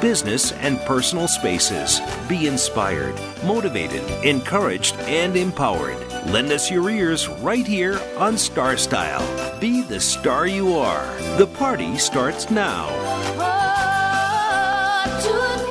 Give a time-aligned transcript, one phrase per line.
[0.00, 2.00] business, and personal spaces.
[2.28, 3.14] Be inspired,
[3.44, 5.98] motivated, encouraged, and empowered.
[6.26, 9.24] Lend us your ears right here on Star Style.
[9.60, 11.06] Be the star you are.
[11.38, 12.86] The party starts now.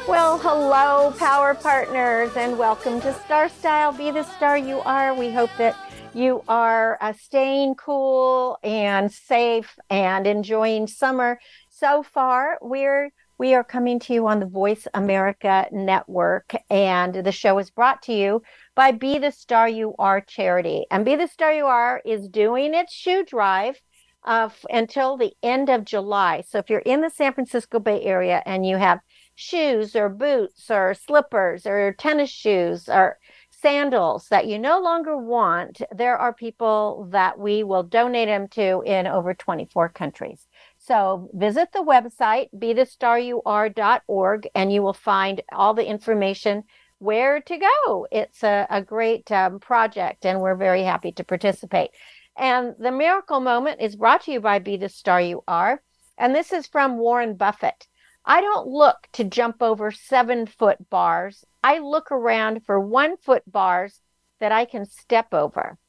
[0.07, 3.91] Well, hello, Power Partners, and welcome to Star Style.
[3.91, 5.13] Be the star you are.
[5.13, 5.75] We hope that
[6.13, 11.39] you are uh, staying cool and safe and enjoying summer.
[11.69, 17.31] So far, we're we are coming to you on the Voice America Network, and the
[17.31, 18.41] show is brought to you
[18.75, 20.86] by Be the Star You Are charity.
[20.89, 23.81] And Be the Star You Are is doing its shoe drive
[24.23, 26.44] uh, until the end of July.
[26.47, 29.00] So if you're in the San Francisco Bay Area and you have
[29.36, 33.19] shoes or boots or slippers or tennis shoes or
[33.52, 38.81] sandals that you no longer want, there are people that we will donate them to
[38.86, 40.47] in over 24 countries.
[40.86, 46.64] So visit the website, bethestaryouare.org, and you will find all the information
[47.00, 48.08] where to go.
[48.11, 51.89] It's a, a great um, project, and we're very happy to participate.
[52.38, 55.81] And the miracle moment is brought to you by Be the Star You Are.
[56.19, 57.88] And this is from Warren Buffett.
[58.23, 61.44] I don't look to jump over seven foot bars.
[61.63, 64.02] I look around for one foot bars
[64.39, 65.80] that I can step over.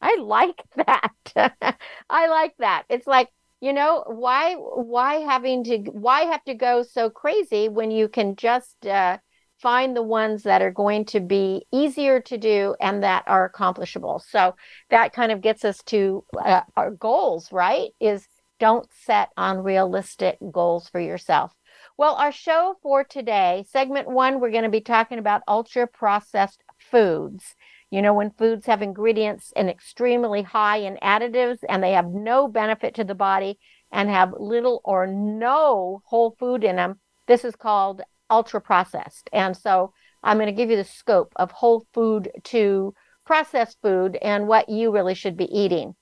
[0.00, 1.76] I like that.
[2.08, 2.84] I like that.
[2.88, 3.30] It's like
[3.64, 8.36] you know why why having to why have to go so crazy when you can
[8.36, 9.16] just uh,
[9.62, 14.22] find the ones that are going to be easier to do and that are accomplishable?
[14.28, 14.54] So
[14.90, 17.88] that kind of gets us to uh, our goals right?
[18.00, 18.28] Is
[18.60, 21.50] don't set unrealistic goals for yourself.
[21.96, 26.62] Well our show for today segment one we're going to be talking about ultra processed
[26.90, 27.54] foods
[27.94, 32.48] you know, when foods have ingredients and extremely high in additives and they have no
[32.48, 33.56] benefit to the body
[33.92, 39.30] and have little or no whole food in them, this is called ultra processed.
[39.32, 39.92] And so
[40.24, 42.94] I'm going to give you the scope of whole food to
[43.24, 45.94] processed food and what you really should be eating.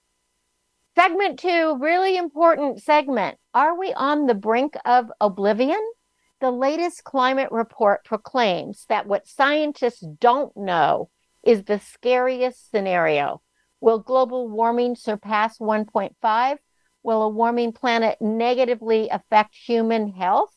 [0.95, 3.37] Segment two, really important segment.
[3.53, 5.93] Are we on the brink of oblivion?
[6.41, 11.11] The latest climate report proclaims that what scientists don't know
[11.43, 13.43] is the scariest scenario.
[13.81, 16.59] Will global warming surpass 1.5?
[17.03, 20.55] Will a warming planet negatively affect human health?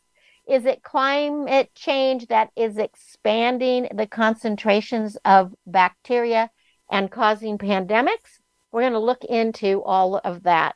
[0.47, 6.51] Is it climate change that is expanding the concentrations of bacteria
[6.91, 8.39] and causing pandemics?
[8.71, 10.75] We're going to look into all of that.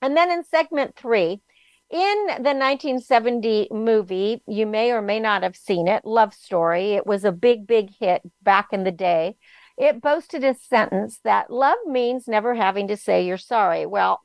[0.00, 1.42] And then in segment three,
[1.90, 6.92] in the 1970 movie, you may or may not have seen it, Love Story.
[6.92, 9.36] It was a big, big hit back in the day.
[9.78, 13.86] It boasted a sentence that love means never having to say you're sorry.
[13.86, 14.20] Well,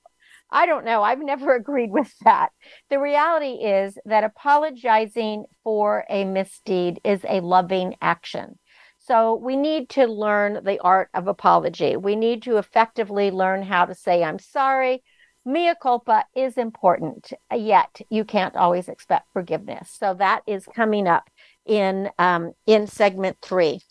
[0.51, 1.03] I don't know.
[1.03, 2.51] I've never agreed with that.
[2.89, 8.59] The reality is that apologizing for a misdeed is a loving action.
[8.99, 11.97] So we need to learn the art of apology.
[11.97, 15.03] We need to effectively learn how to say, I'm sorry.
[15.45, 19.95] Mea culpa is important, yet you can't always expect forgiveness.
[19.97, 21.29] So that is coming up
[21.65, 23.81] in um, in segment three.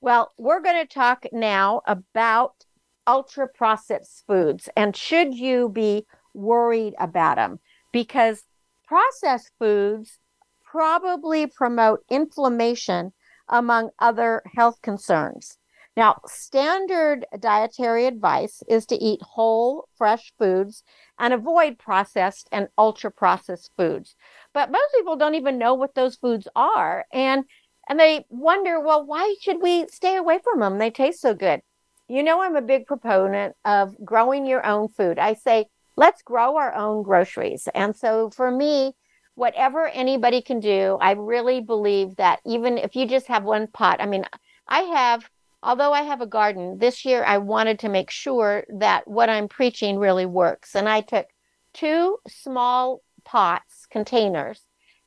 [0.00, 2.64] Well, we're going to talk now about
[3.06, 7.60] ultra processed foods and should you be worried about them
[7.92, 8.42] because
[8.86, 10.18] processed foods
[10.64, 13.12] probably promote inflammation
[13.48, 15.56] among other health concerns.
[15.96, 20.82] Now, standard dietary advice is to eat whole, fresh foods
[21.18, 24.14] and avoid processed and ultra processed foods.
[24.52, 27.06] But most people don't even know what those foods are.
[27.12, 27.44] And
[27.88, 30.78] and they wonder, well, why should we stay away from them?
[30.78, 31.60] They taste so good.
[32.08, 35.18] You know, I'm a big proponent of growing your own food.
[35.18, 35.66] I say,
[35.96, 37.68] let's grow our own groceries.
[37.74, 38.94] And so for me,
[39.36, 44.00] whatever anybody can do, I really believe that even if you just have one pot,
[44.00, 44.24] I mean,
[44.68, 45.30] I have
[45.62, 49.48] although I have a garden, this year I wanted to make sure that what I'm
[49.48, 50.74] preaching really works.
[50.74, 51.26] And I took
[51.72, 54.62] two small pots, containers,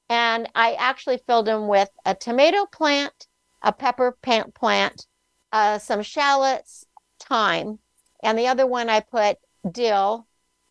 [0.10, 3.28] and I actually filled them with a tomato plant,
[3.62, 5.06] a pepper plant,
[5.52, 6.86] uh, some shallots,
[7.20, 7.80] thyme,
[8.24, 9.38] and the other one I put
[9.70, 10.28] dill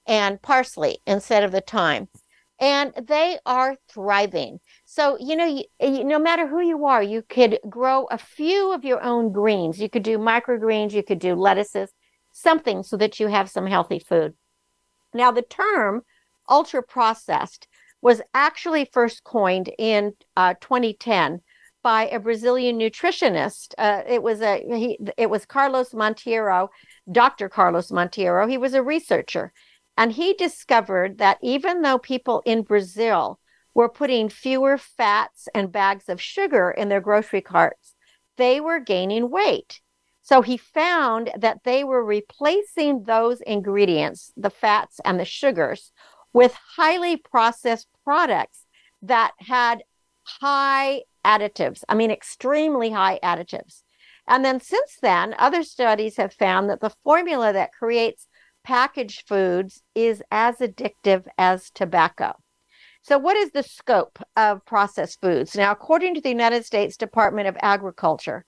[0.07, 2.09] and parsley instead of the thyme.
[2.61, 4.61] And they are thriving.
[4.99, 8.73] So, you know, you, you, no matter who you are, you could grow a few
[8.73, 9.81] of your own greens.
[9.81, 11.93] You could do microgreens, you could do lettuces.
[12.33, 14.35] something so that you have some healthy food.
[15.15, 16.03] Now, the term
[16.49, 17.69] ultra processed
[18.03, 21.43] was actually first coined in uh, 2010
[21.85, 23.75] by a Brazilian nutritionist.
[23.79, 26.71] Uh, it was a he, it was Carlos Monteiro,
[27.13, 27.49] Dr.
[27.49, 28.49] Carlos Monteiro.
[28.51, 29.53] He was a researcher,
[29.97, 33.39] and he discovered that even though people in Brazil
[33.79, 37.95] were putting fewer fats and bags of sugar in their grocery carts,
[38.37, 39.81] they were gaining weight.
[40.21, 45.93] So he found that they were replacing those ingredients, the fats and the sugars,
[46.33, 48.67] with highly processed products
[49.01, 49.85] that had
[50.25, 51.85] high additives.
[51.89, 53.85] I mean, extremely high additives.
[54.27, 58.27] And then since then, other studies have found that the formula that creates
[58.65, 62.35] packaged foods is as addictive as tobacco.
[63.03, 65.57] So, what is the scope of processed foods?
[65.57, 68.45] Now, according to the United States Department of Agriculture,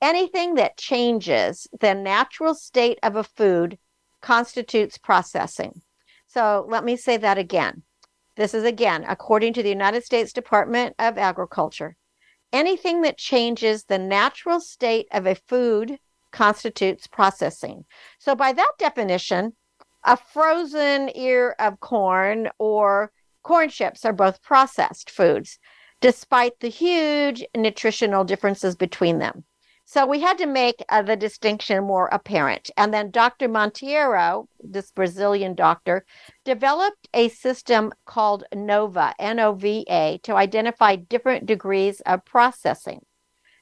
[0.00, 3.78] anything that changes the natural state of a food
[4.22, 5.82] constitutes processing.
[6.26, 7.82] So, let me say that again.
[8.36, 11.96] This is again, according to the United States Department of Agriculture.
[12.52, 15.98] Anything that changes the natural state of a food
[16.30, 17.84] constitutes processing.
[18.18, 19.54] So, by that definition,
[20.04, 23.10] a frozen ear of corn or
[23.42, 25.58] corn chips are both processed foods,
[26.00, 29.44] despite the huge nutritional differences between them.
[29.84, 32.70] So we had to make uh, the distinction more apparent.
[32.76, 33.48] And then Dr.
[33.48, 36.04] Monteiro, this Brazilian doctor,
[36.44, 43.00] developed a system called NOVA, N O V A, to identify different degrees of processing.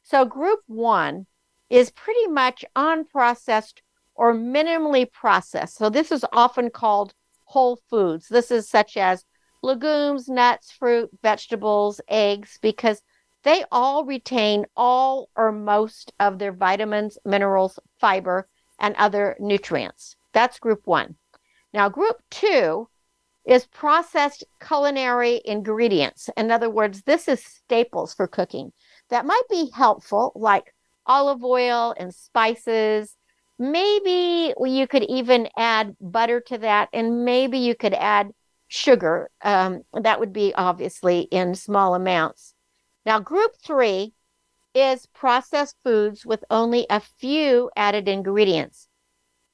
[0.02, 1.26] So group one
[1.70, 3.82] is pretty much unprocessed
[4.16, 5.76] or minimally processed.
[5.76, 7.14] So this is often called
[7.44, 8.26] whole foods.
[8.28, 9.24] This is such as
[9.62, 13.02] legumes, nuts, fruit, vegetables, eggs, because
[13.42, 18.48] they all retain all or most of their vitamins, minerals, fiber,
[18.78, 20.16] and other nutrients.
[20.32, 21.16] That's group one.
[21.72, 22.88] Now, group two
[23.46, 26.28] is processed culinary ingredients.
[26.36, 28.72] In other words, this is staples for cooking
[29.08, 30.74] that might be helpful, like
[31.06, 33.14] olive oil and spices.
[33.58, 38.32] Maybe you could even add butter to that, and maybe you could add
[38.68, 39.30] sugar.
[39.42, 42.54] Um, that would be obviously in small amounts.
[43.04, 44.14] Now, group three
[44.74, 48.88] is processed foods with only a few added ingredients.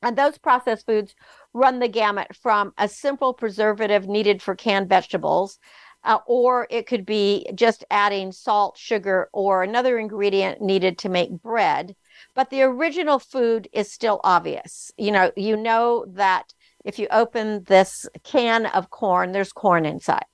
[0.02, 1.14] And those processed foods
[1.54, 5.58] run the gamut from a simple preservative needed for canned vegetables,
[6.02, 11.30] uh, or it could be just adding salt, sugar, or another ingredient needed to make
[11.30, 11.94] bread.
[12.34, 14.90] But the original food is still obvious.
[14.96, 16.52] You know, you know that
[16.84, 20.24] if you open this can of corn, there's corn inside.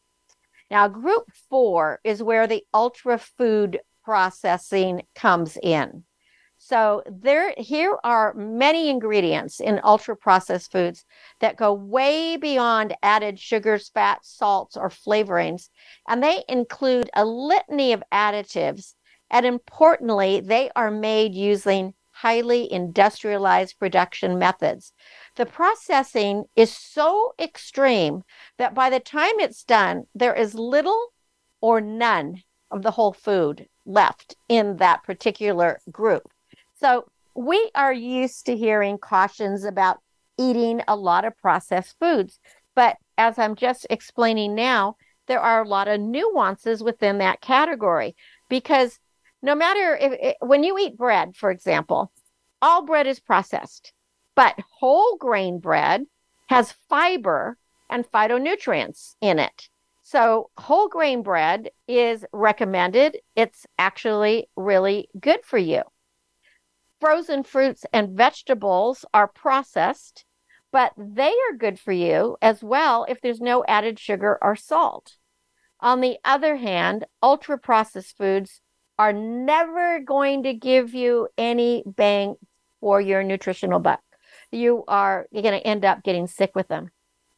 [0.71, 6.05] Now, group four is where the ultra food processing comes in.
[6.59, 11.05] So there here are many ingredients in ultra processed foods
[11.41, 15.69] that go way beyond added sugars, fats, salts, or flavorings,
[16.09, 18.95] and they include a litany of additives.
[19.31, 24.93] And importantly, they are made using highly industrialized production methods.
[25.37, 28.23] The processing is so extreme
[28.59, 31.12] that by the time it's done, there is little
[31.61, 32.43] or none
[32.73, 36.23] of the whole food left in that particular group.
[36.75, 39.99] So we are used to hearing cautions about
[40.37, 42.40] eating a lot of processed foods.
[42.75, 44.97] But as I'm just explaining now,
[45.28, 48.16] there are a lot of nuances within that category
[48.49, 48.99] because
[49.42, 52.12] no matter if when you eat bread, for example,
[52.61, 53.92] all bread is processed.
[54.35, 56.07] But whole grain bread
[56.49, 57.59] has fiber
[57.90, 59.68] and phytonutrients in it.
[60.02, 63.18] So, whole grain bread is recommended.
[63.37, 65.83] It's actually really good for you.
[67.00, 70.25] Frozen fruits and vegetables are processed,
[70.73, 75.16] but they are good for you as well if there's no added sugar or salt.
[75.80, 78.62] On the other hand, ultra processed foods
[78.99, 82.35] are never going to give you any bang
[82.81, 84.00] for your nutritional buck
[84.50, 86.90] you are you're going to end up getting sick with them.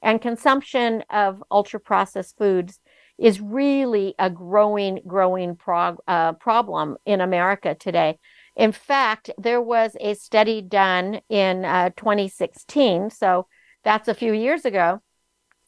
[0.03, 2.81] And consumption of ultra processed foods
[3.19, 8.19] is really a growing, growing prog- uh, problem in America today.
[8.57, 13.47] In fact, there was a study done in uh, 2016, so
[13.85, 15.03] that's a few years ago.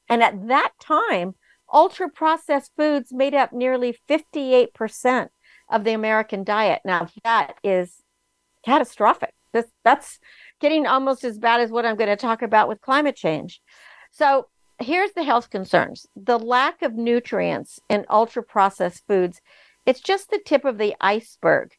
[0.09, 1.35] And at that time,
[1.73, 5.29] ultra processed foods made up nearly 58%
[5.73, 6.83] of the American diet.
[6.85, 8.03] Now, that is
[8.65, 9.35] catastrophic.
[9.53, 10.21] This, that's
[10.61, 13.61] getting almost as bad as what I'm going to talk about with climate change.
[14.11, 14.49] So,
[14.79, 19.41] here's the health concerns the lack of nutrients in ultra processed foods.
[19.87, 21.73] It's just the tip of the iceberg.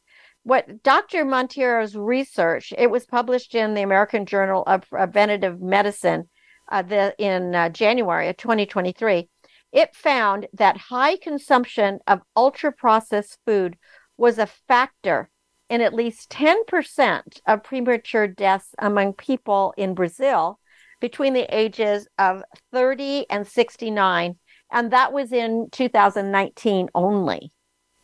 [0.44, 1.24] what Dr.
[1.24, 6.28] Monteiro's research, it was published in the American Journal of Preventive Medicine
[6.70, 9.30] uh, the, in uh, January of 2023.
[9.74, 13.76] It found that high consumption of ultra processed food
[14.18, 15.32] was a factor
[15.68, 20.60] in at least 10% of premature deaths among people in Brazil
[21.02, 24.38] between the ages of 30 and 69.
[24.72, 27.52] And that was in 2019 only.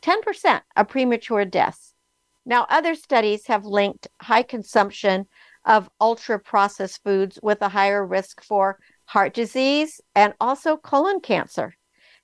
[0.02, 1.94] 10% of premature deaths.
[2.48, 5.28] Now, other studies have linked high consumption
[5.66, 11.74] of ultra processed foods with a higher risk for heart disease and also colon cancer.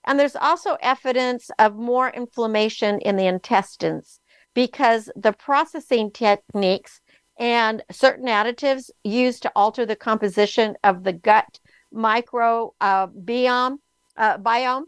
[0.05, 4.19] And there's also evidence of more inflammation in the intestines
[4.53, 7.01] because the processing techniques
[7.39, 11.59] and certain additives used to alter the composition of the gut
[11.91, 13.77] micro uh, biome,
[14.15, 14.83] uh, biome,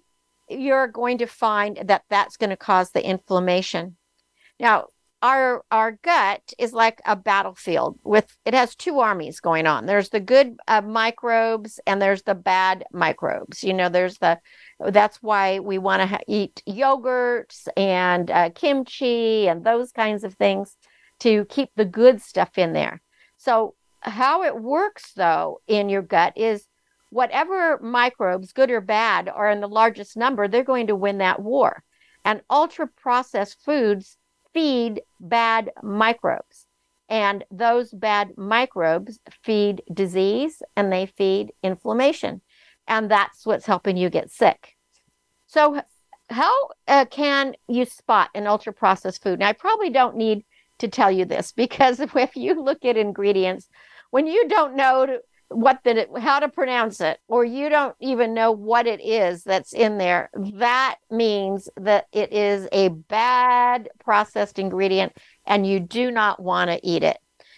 [0.50, 3.98] you're going to find that that's going to cause the inflammation.
[4.60, 4.86] Now,
[5.22, 9.86] our our gut is like a battlefield with it has two armies going on.
[9.86, 13.64] There's the good uh, microbes and there's the bad microbes.
[13.64, 14.40] You know there's the
[14.80, 20.36] that's why we want to ha- eat yogurts and uh, kimchi and those kinds of
[20.36, 20.78] things
[21.20, 23.02] to keep the good stuff in there.
[23.38, 26.68] So how it works though in your gut is
[27.10, 31.42] whatever microbes good or bad are in the largest number they're going to win that
[31.42, 31.84] war.
[32.24, 34.18] And ultra processed foods
[34.58, 36.66] feed bad microbes.
[37.10, 42.42] And those bad microbes feed disease and they feed inflammation.
[42.88, 44.76] And that's what's helping you get sick.
[45.46, 45.80] So,
[46.32, 49.40] how uh, can you spot an ultra processed food?
[49.40, 50.44] Now, I probably don't need
[50.80, 53.70] to tell you this because if you look at ingredients,
[54.10, 58.52] when you don't know what the how to pronounce it or you don't even know
[58.52, 65.14] what it is that's in there that means that it is a bad processed ingredient
[65.46, 67.18] and you do not want to eat it.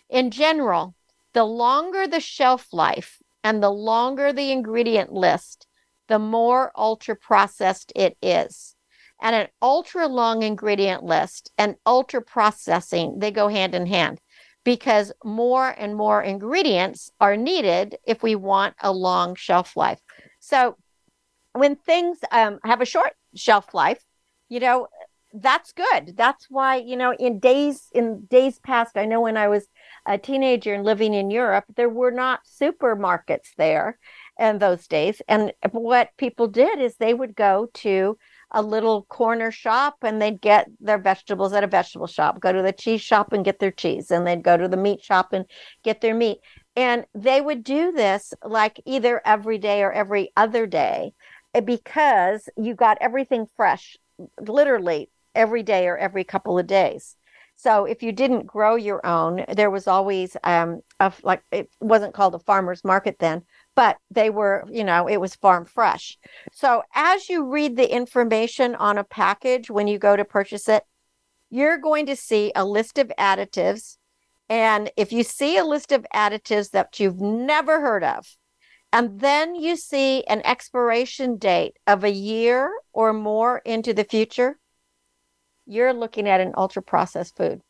[0.10, 0.96] In general
[1.34, 5.66] the longer the shelf life and the longer the ingredient list
[6.08, 8.76] the more ultra processed it is.
[9.22, 14.22] And an ultra long ingredient list and ultra processing they go hand in hand
[14.64, 20.00] because more and more ingredients are needed if we want a long shelf life.
[20.40, 20.78] So
[21.54, 24.04] when things um, have a short shelf life,
[24.50, 24.88] you know,
[25.34, 26.18] that's good.
[26.18, 29.68] That's why, you know, in days in days past, I know when I was
[30.08, 34.00] a teenager and living in Europe, there were not supermarkets there
[34.40, 35.22] in those days.
[35.28, 38.18] And what people did is they would go to
[38.52, 42.62] a little corner shop and they'd get their vegetables at a vegetable shop, go to
[42.62, 45.46] the cheese shop and get their cheese, and they'd go to the meat shop and
[45.84, 46.40] get their meat.
[46.76, 51.14] And they would do this like either every day or every other day
[51.54, 53.98] eh, because you got everything fresh,
[54.40, 57.16] literally every day or every couple of days.
[57.56, 62.14] So if you didn't grow your own, there was always um a, like it wasn't
[62.14, 63.44] called a farmer's market then,
[63.80, 66.18] but they were, you know, it was farm fresh.
[66.52, 70.84] So as you read the information on a package when you go to purchase it,
[71.50, 73.96] you're going to see a list of additives.
[74.50, 78.28] And if you see a list of additives that you've never heard of,
[78.92, 84.60] and then you see an expiration date of a year or more into the future,
[85.66, 87.62] you're looking at an ultra processed food.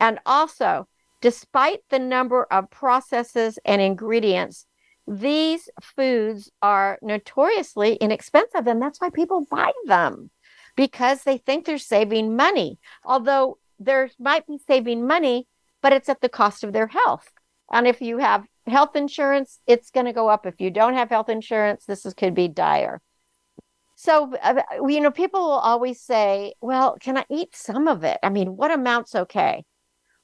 [0.00, 0.86] And also,
[1.22, 4.66] despite the number of processes and ingredients
[5.06, 10.30] these foods are notoriously inexpensive, and that's why people buy them
[10.76, 12.78] because they think they're saving money.
[13.04, 15.46] Although there might be saving money,
[15.82, 17.30] but it's at the cost of their health.
[17.72, 20.46] And if you have health insurance, it's going to go up.
[20.46, 23.00] If you don't have health insurance, this is, could be dire.
[23.96, 28.18] So, uh, you know, people will always say, well, can I eat some of it?
[28.22, 29.64] I mean, what amount's okay?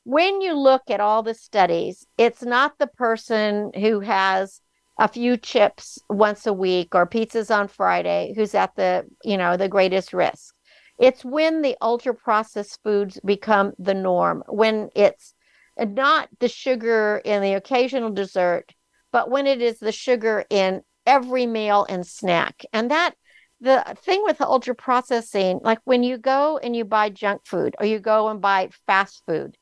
[0.04, 4.60] When you look at all the studies, it's not the person who has
[4.98, 9.56] a few chips once a week or pizzas on Friday who's at the, you know,
[9.56, 10.54] the greatest risk.
[10.98, 15.34] It's when the ultra processed foods become the norm, when it's
[15.78, 18.74] not the sugar in the occasional dessert,
[19.10, 22.62] but when it is the sugar in every meal and snack.
[22.72, 23.14] And that
[23.60, 27.74] the thing with the ultra processing, like when you go and you buy junk food
[27.78, 29.56] or you go and buy fast food,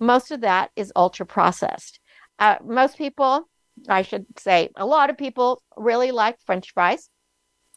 [0.00, 2.00] most of that is ultra processed.
[2.38, 3.48] Uh, most people
[3.88, 7.10] I should say, a lot of people really like French fries,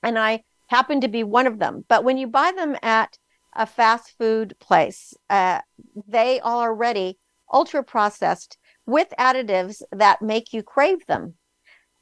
[0.03, 1.85] and I happen to be one of them.
[1.87, 3.17] But when you buy them at
[3.53, 5.61] a fast food place, uh,
[6.07, 7.17] they are already
[7.51, 11.35] ultra processed with additives that make you crave them.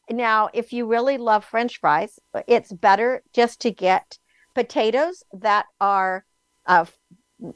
[0.10, 4.18] Now, if you really love French fries, it's better just to get
[4.54, 6.26] potatoes that are
[6.66, 6.86] uh,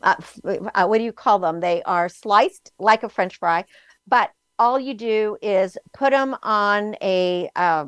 [0.01, 1.59] uh, uh, what do you call them?
[1.59, 3.65] They are sliced like a French fry,
[4.07, 7.85] but all you do is put them on a uh,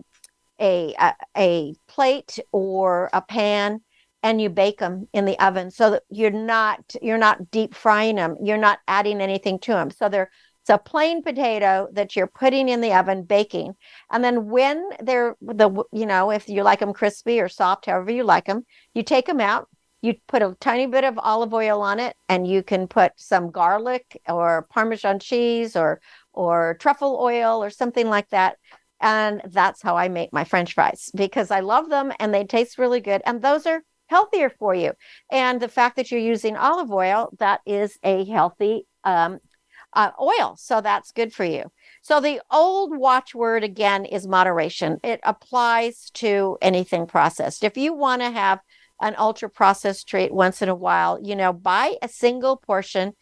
[0.60, 3.82] a, a a plate or a pan
[4.24, 8.16] and you bake them in the oven so that you're not you're not deep frying
[8.16, 10.30] them you're not adding anything to them so they're
[10.62, 13.76] it's a plain potato that you're putting in the oven baking.
[14.12, 18.12] And then when they're the you know if you like them crispy or soft however
[18.12, 19.68] you like them you take them out.
[20.04, 23.52] You put a tiny bit of olive oil on it and you can put some
[23.52, 26.02] garlic or parmesan cheese or
[26.34, 28.58] or truffle oil or something like that.
[29.00, 32.78] And that's how i make my french fries because i love them and they taste
[32.78, 34.92] really good and those are healthier for you.
[35.32, 39.40] And the fact that you're using olive oil that is a healthy um,
[39.94, 41.72] uh, oil so that's good for you.
[42.02, 45.00] So the old watchword again is moderation.
[45.04, 47.64] It applies to anything processed.
[47.64, 48.60] If you want to have
[49.02, 53.14] an ultra processed treat once in a while, you know, buy a single portion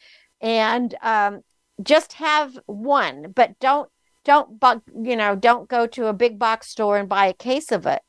[0.41, 1.41] and um,
[1.81, 3.89] just have one, but don't
[4.25, 7.86] don't you know don't go to a big box store and buy a case of
[7.86, 8.01] it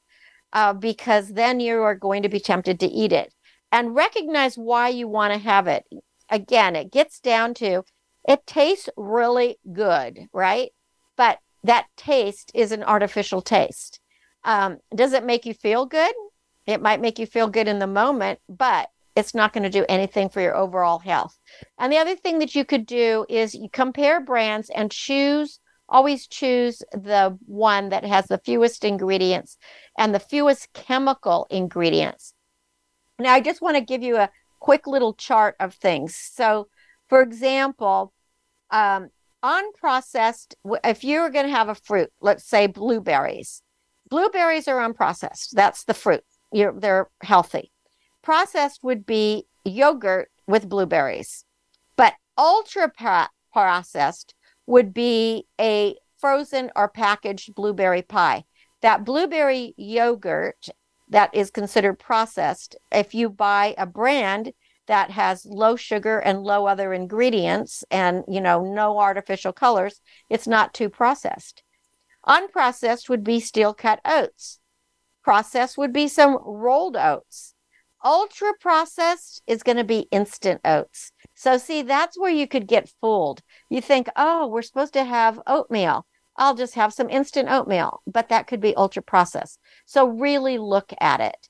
[0.53, 3.33] uh, because then you are going to be tempted to eat it.
[3.73, 5.85] And recognize why you want to have it.
[6.29, 7.85] Again it gets down to
[8.29, 10.71] it tastes really good right?
[11.17, 14.01] But that taste is an artificial taste.
[14.45, 16.15] Um, does it make you feel good?
[16.67, 19.85] It might make you feel good in the moment, but it's not going to do
[19.89, 21.39] anything for your overall health.
[21.79, 26.27] And the other thing that you could do is you compare brands and choose always
[26.27, 29.59] choose the one that has the fewest ingredients
[29.99, 32.33] and the fewest chemical ingredients.
[33.19, 36.17] Now, I just want to give you a quick little chart of things.
[36.17, 36.69] So,
[37.09, 38.13] for example,
[38.71, 39.09] um,
[39.45, 43.63] unprocessed, if you're going to have a fruit, let's say blueberries,
[44.09, 45.51] blueberries are unprocessed.
[45.53, 47.73] That's the fruit you're, they're healthy.
[48.31, 51.45] Processed would be yogurt with blueberries,
[51.97, 52.93] but ultra
[53.53, 54.37] processed
[54.69, 58.45] would be a frozen or packaged blueberry pie.
[58.83, 60.69] That blueberry yogurt
[61.09, 64.53] that is considered processed, if you buy a brand
[64.87, 70.47] that has low sugar and low other ingredients and you know no artificial colors, it's
[70.47, 71.65] not too processed.
[72.29, 74.61] Unprocessed would be steel cut oats
[75.25, 77.57] processed would be some rolled oats.
[78.05, 81.13] Ultra processed is going to be instant oats.
[81.35, 83.43] So, see, that's where you could get fooled.
[83.69, 86.07] You think, oh, we're supposed to have oatmeal.
[86.37, 89.59] I'll just have some instant oatmeal, but that could be ultra processed.
[89.85, 91.49] So, really look at it.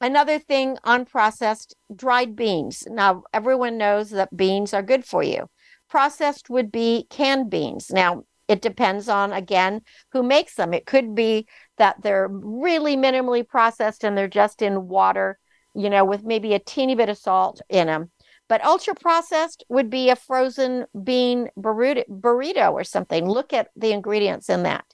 [0.00, 2.84] Another thing, unprocessed dried beans.
[2.88, 5.48] Now, everyone knows that beans are good for you.
[5.88, 7.90] Processed would be canned beans.
[7.90, 10.74] Now, it depends on, again, who makes them.
[10.74, 11.46] It could be
[11.78, 15.38] that they're really minimally processed and they're just in water,
[15.74, 18.10] you know, with maybe a teeny bit of salt in them.
[18.48, 23.28] But ultra processed would be a frozen bean burrito, or something.
[23.28, 24.84] Look at the ingredients in that.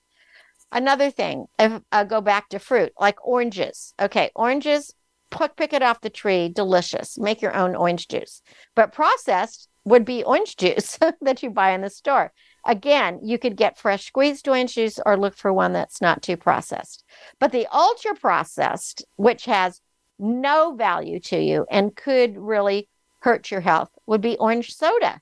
[0.72, 3.92] Another thing, if I go back to fruit, like oranges.
[4.00, 4.94] Okay, oranges,
[5.30, 7.18] pick, pick it off the tree, delicious.
[7.18, 8.40] Make your own orange juice.
[8.76, 12.32] But processed would be orange juice that you buy in the store.
[12.66, 16.36] Again, you could get fresh squeezed orange juice or look for one that's not too
[16.36, 17.04] processed.
[17.40, 19.80] But the ultra processed, which has
[20.20, 22.88] no value to you and could really
[23.20, 25.20] hurt your health, would be orange soda.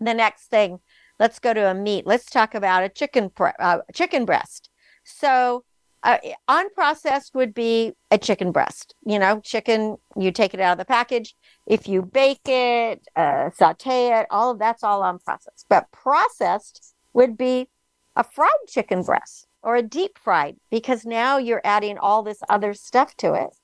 [0.00, 0.80] The next thing,
[1.18, 2.06] let's go to a meat.
[2.06, 4.70] Let's talk about a chicken uh, chicken breast.
[5.04, 5.64] So,
[6.04, 8.94] uh, unprocessed would be a chicken breast.
[9.04, 11.34] You know, chicken, you take it out of the package,
[11.66, 15.64] if you bake it, uh, saute it, all of that's all unprocessed.
[15.68, 17.68] But processed would be
[18.14, 22.74] a fried chicken breast or a deep fried because now you're adding all this other
[22.74, 23.56] stuff to it.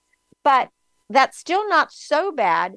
[0.45, 0.71] But
[1.11, 2.77] that's still not so bad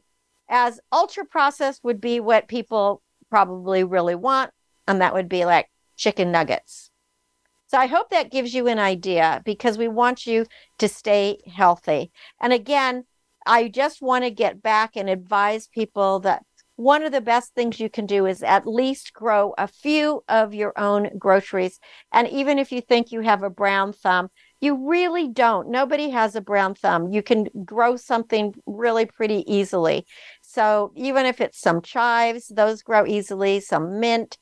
[0.49, 4.51] as ultra processed would be what people probably really want.
[4.87, 6.89] And that would be like chicken nuggets.
[7.67, 10.45] So I hope that gives you an idea because we want you
[10.77, 12.11] to stay healthy.
[12.39, 13.03] And again,
[13.45, 16.43] I just want to get back and advise people that
[16.77, 20.53] one of the best things you can do is at least grow a few of
[20.53, 21.79] your own groceries.
[22.11, 25.69] And even if you think you have a brown thumb, you really don't.
[25.69, 27.11] Nobody has a brown thumb.
[27.11, 30.05] You can grow something really pretty easily.
[30.41, 34.37] So even if it's some chives, those grow easily, some mint,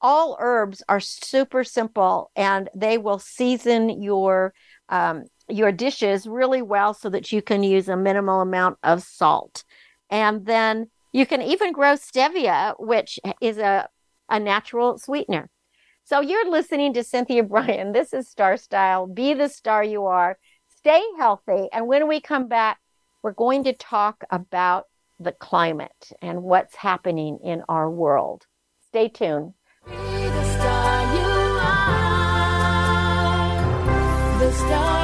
[0.00, 4.52] all herbs are super simple and they will season your
[4.90, 9.64] um, your dishes really well so that you can use a minimal amount of salt.
[10.10, 13.88] And then you can even grow stevia, which is a,
[14.28, 15.48] a natural sweetener.
[16.06, 17.92] So you're listening to Cynthia Brian.
[17.92, 19.06] This is Star Style.
[19.06, 20.36] Be the star you are.
[20.76, 21.68] Stay healthy.
[21.72, 22.78] And when we come back,
[23.22, 24.84] we're going to talk about
[25.18, 28.44] the climate and what's happening in our world.
[28.88, 29.54] Stay tuned.
[29.86, 31.22] Be the star you
[31.62, 31.98] are.
[34.40, 35.03] The star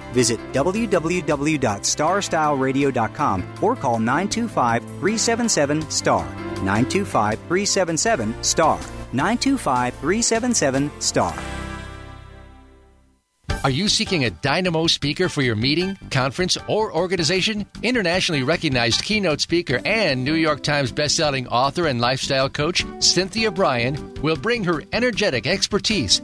[0.13, 6.25] Visit www.starstyleradio.com or call 925 377 STAR.
[6.63, 8.79] 925 377 STAR.
[9.13, 11.33] 925 377 STAR.
[13.63, 17.67] Are you seeking a dynamo speaker for your meeting, conference, or organization?
[17.83, 24.15] Internationally recognized keynote speaker and New York Times bestselling author and lifestyle coach Cynthia Brian
[24.23, 26.23] will bring her energetic expertise,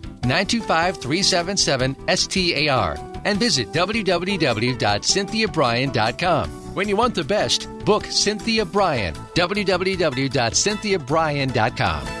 [0.23, 2.97] 925 377 STAR.
[3.25, 6.49] And visit www.cynthiabrian.com.
[6.73, 9.13] When you want the best, book Cynthia Brian.
[9.35, 12.20] www.cynthiabrian.com.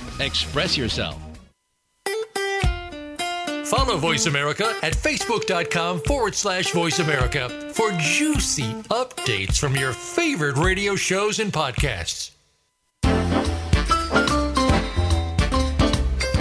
[0.21, 1.17] express yourself.
[3.65, 10.57] Follow Voice America at facebook.com forward slash voice America for juicy updates from your favorite
[10.57, 12.31] radio shows and podcasts.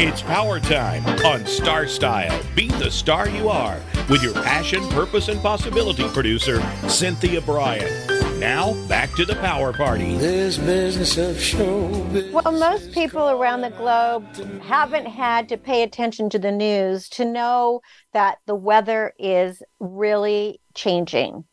[0.02, 2.42] It's power time on Star Style.
[2.56, 8.29] Be the star you are with your passion, purpose, and possibility producer, Cynthia Brian.
[8.40, 10.16] Now, back to the power party.
[10.16, 12.32] This business of show business.
[12.32, 14.24] Well, most people around the globe
[14.62, 17.82] haven't had to pay attention to the news to know
[18.14, 21.44] that the weather is really changing.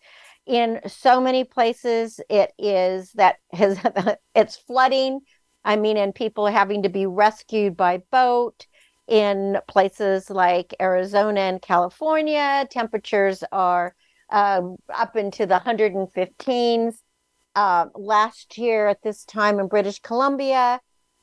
[0.45, 3.77] In so many places, it is that has
[4.35, 5.19] it's flooding.
[5.65, 8.65] I mean, and people having to be rescued by boat.
[9.09, 13.93] In places like Arizona and California, temperatures are
[14.29, 16.95] um, up into the 115s.
[17.55, 20.79] Uh, last year at this time in British Columbia,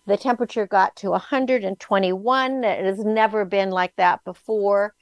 [0.06, 2.64] the temperature got to 121.
[2.64, 4.94] It has never been like that before.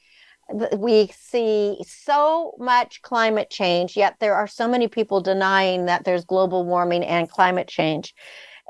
[0.76, 6.26] We see so much climate change, yet there are so many people denying that there's
[6.26, 8.14] global warming and climate change.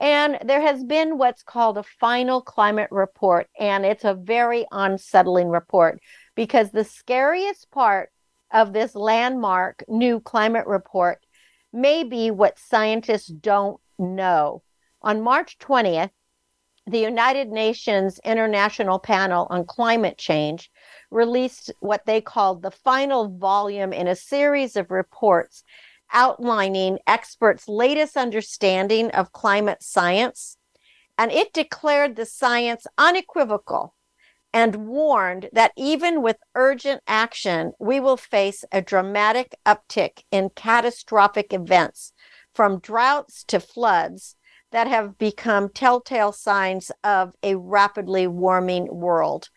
[0.01, 5.49] And there has been what's called a final climate report, and it's a very unsettling
[5.49, 6.01] report
[6.37, 8.12] because the scariest part
[8.53, 11.25] of this landmark new climate report
[11.73, 14.62] may be what scientists don't know.
[15.01, 16.11] On March 20th,
[16.87, 20.71] the United Nations International Panel on Climate Change
[21.11, 25.62] released what they called the final volume in a series of reports
[26.12, 30.59] outlining experts' latest understanding of climate science.
[31.17, 33.95] And it declared the science unequivocal
[34.53, 41.53] and warned that even with urgent action, we will face a dramatic uptick in catastrophic
[41.53, 42.12] events
[42.55, 44.37] from droughts to floods
[44.73, 49.49] that have become telltale signs of a rapidly warming world.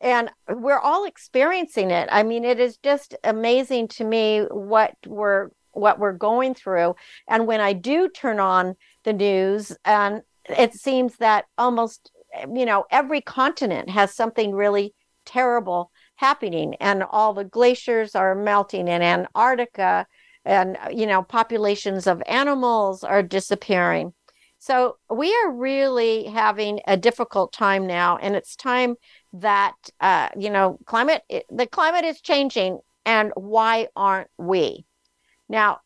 [0.00, 2.08] And we're all experiencing it.
[2.12, 6.96] I mean, it is just amazing to me what we're what we're going through.
[7.28, 12.10] And when I do turn on the news, and it seems that almost
[12.54, 14.94] you know every continent has something really
[15.24, 20.06] terrible happening, and all the glaciers are melting in Antarctica,
[20.44, 24.12] and you know populations of animals are disappearing.
[24.58, 28.96] So we are really having a difficult time now, and it's time
[29.34, 34.86] that uh, you know climate the climate is changing, and why aren't we?
[35.48, 35.80] Now,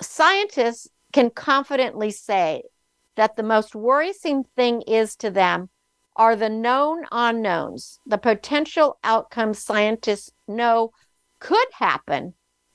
[0.00, 2.62] scientists can confidently say
[3.16, 5.68] that the most worrisome thing is to them
[6.16, 10.92] are the known unknowns, the potential outcomes scientists know
[11.38, 12.34] could happen,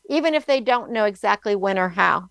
[0.09, 2.29] even if they don't know exactly when or how.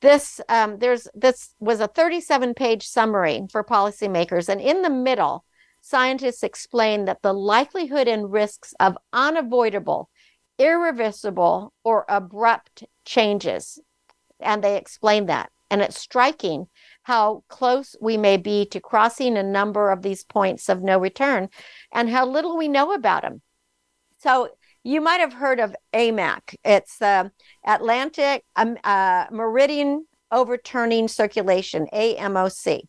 [0.00, 5.44] This um, there's this was a 37 page summary for policymakers, and in the middle,
[5.80, 10.10] scientists explain that the likelihood and risks of unavoidable,
[10.58, 13.78] irreversible, or abrupt changes,
[14.40, 16.66] and they explain that, and it's striking
[17.02, 21.48] how close we may be to crossing a number of these points of no return
[21.92, 23.42] and how little we know about them.
[24.18, 24.50] So
[24.84, 26.56] you might have heard of AMOC.
[26.64, 27.30] It's the
[27.64, 32.82] Atlantic um, uh, Meridian Overturning Circulation, AMOC.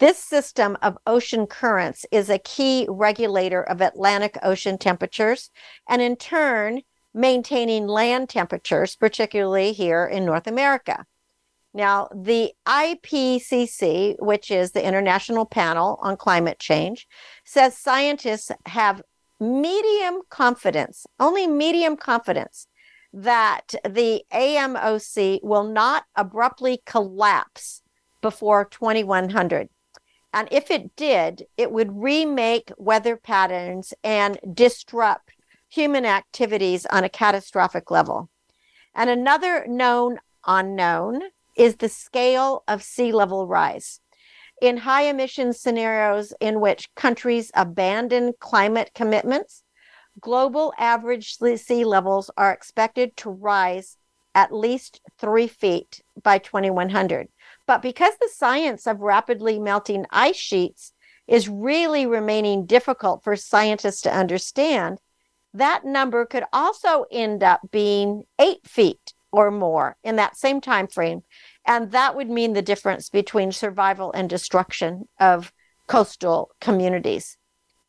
[0.00, 5.50] This system of ocean currents is a key regulator of Atlantic Ocean temperatures
[5.88, 6.82] and, in turn,
[7.14, 11.06] maintaining land temperatures, particularly here in North America.
[11.74, 17.08] Now, the IPCC, which is the International Panel on Climate Change,
[17.44, 19.02] says scientists have
[19.40, 22.68] medium confidence, only medium confidence,
[23.12, 27.82] that the AMOC will not abruptly collapse
[28.22, 29.68] before 2100.
[30.32, 35.32] And if it did, it would remake weather patterns and disrupt
[35.68, 38.30] human activities on a catastrophic level.
[38.94, 41.22] And another known unknown
[41.56, 44.00] is the scale of sea level rise.
[44.62, 49.62] In high emission scenarios in which countries abandon climate commitments,
[50.20, 53.96] global average sea levels are expected to rise
[54.34, 57.28] at least three feet by 2100.
[57.66, 60.92] But because the science of rapidly melting ice sheets
[61.26, 64.98] is really remaining difficult for scientists to understand,
[65.54, 70.86] that number could also end up being eight feet or more in that same time
[70.86, 71.22] frame.
[71.66, 75.52] And that would mean the difference between survival and destruction of
[75.88, 77.36] coastal communities.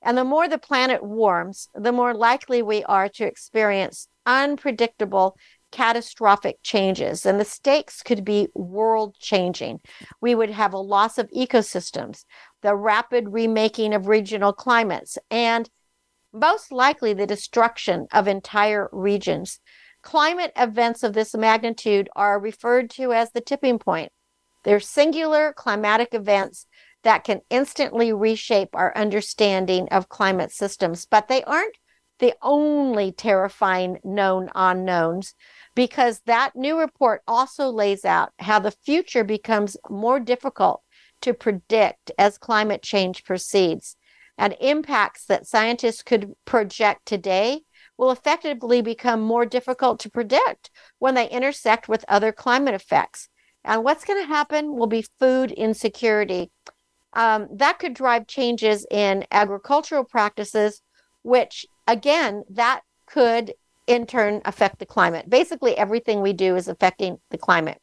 [0.02, 5.38] And the more the planet warms the more likely we are to experience unpredictable
[5.72, 7.28] catastrophic changes.
[7.28, 9.82] And the stakes could be world changing.
[10.22, 12.26] We would have a loss of ecosystems
[12.64, 15.70] the rapid remaking of regional climates and
[16.34, 19.60] most likely the destruction of entire regions
[20.06, 24.12] Climate events of this magnitude are referred to as the tipping point.
[24.64, 26.68] They're singular climatic events
[27.02, 31.76] that can instantly reshape our understanding of climate systems, but they aren't
[32.20, 35.34] the only terrifying known unknowns
[35.74, 40.84] because that new report also lays out how the future becomes more difficult
[41.22, 43.98] to predict as climate change proceeds
[44.38, 47.62] and impacts that scientists could project today
[47.98, 53.30] will effectively become more difficult to predict when they intersect with other climate effects.
[53.64, 56.52] And what's going to happen will be food insecurity.
[57.14, 60.82] Um, that could drive changes in agricultural practices,
[61.24, 63.54] which again, that could
[63.88, 65.30] in turn affect the climate.
[65.30, 67.80] Basically, everything we do is affecting the climate.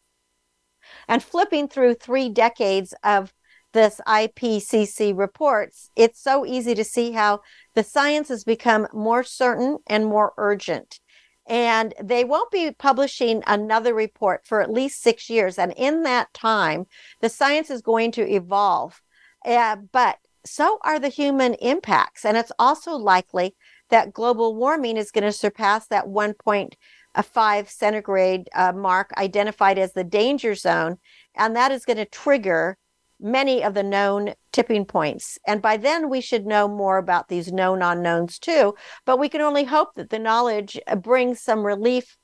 [1.08, 3.32] And flipping through three decades of
[3.72, 7.40] this IPCC reports, it's so easy to see how
[7.74, 11.00] the science has become more certain and more urgent.
[11.46, 15.58] And they won't be publishing another report for at least six years.
[15.58, 16.86] And in that time,
[17.20, 19.02] the science is going to evolve.
[19.44, 22.24] Uh, but so are the human impacts.
[22.24, 23.54] And it's also likely
[23.90, 30.04] that global warming is going to surpass that 1.5 centigrade uh, mark identified as the
[30.04, 30.98] danger zone.
[31.34, 32.78] And that is going to trigger
[33.22, 35.38] many of the known tipping points.
[35.46, 38.74] And by then, we should know more about these known unknowns too.
[39.04, 42.16] But we can only hope that the knowledge uh, brings some relief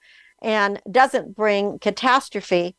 [0.43, 2.77] and doesn't bring catastrophe.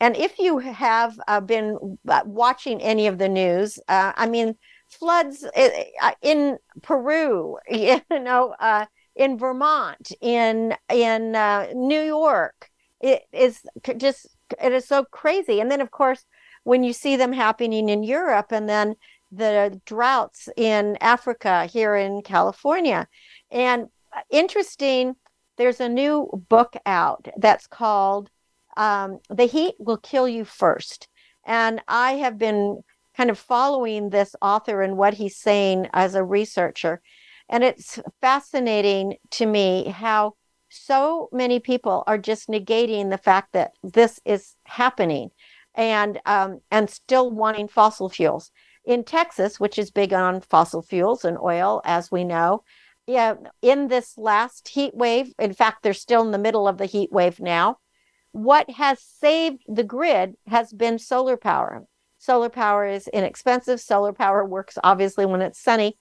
[0.00, 4.56] And if you have uh, been uh, watching any of the news, uh, I mean,
[4.88, 8.86] floods uh, in Peru, you know, uh,
[9.16, 11.32] in Vermont, in in
[11.74, 12.68] New York,
[13.00, 13.60] it is
[13.96, 14.26] just
[14.62, 15.60] it is so crazy.
[15.60, 16.24] And then, of course,
[16.64, 18.96] when you see them happening in Europe and then
[19.30, 23.06] the droughts in Africa here in California.
[23.50, 25.16] And uh, interesting,
[25.56, 28.30] there's a new book out that's called
[28.76, 31.08] um, The Heat Will Kill You First.
[31.44, 32.82] And I have been
[33.16, 37.00] kind of following this author and what he's saying as a researcher.
[37.48, 40.34] And it's fascinating to me how
[40.70, 45.30] so many people are just negating the fact that this is happening
[45.74, 48.50] and um, and still wanting fossil fuels.
[48.84, 52.62] In Texas, which is big on fossil fuels and oil, as we know,
[53.06, 56.86] yeah, in this last heat wave, in fact, they're still in the middle of the
[56.86, 57.78] heat wave now.
[58.34, 61.84] what has saved the grid has been solar power.
[62.18, 63.80] Solar power is inexpensive.
[63.80, 65.96] Solar power works obviously when it's sunny.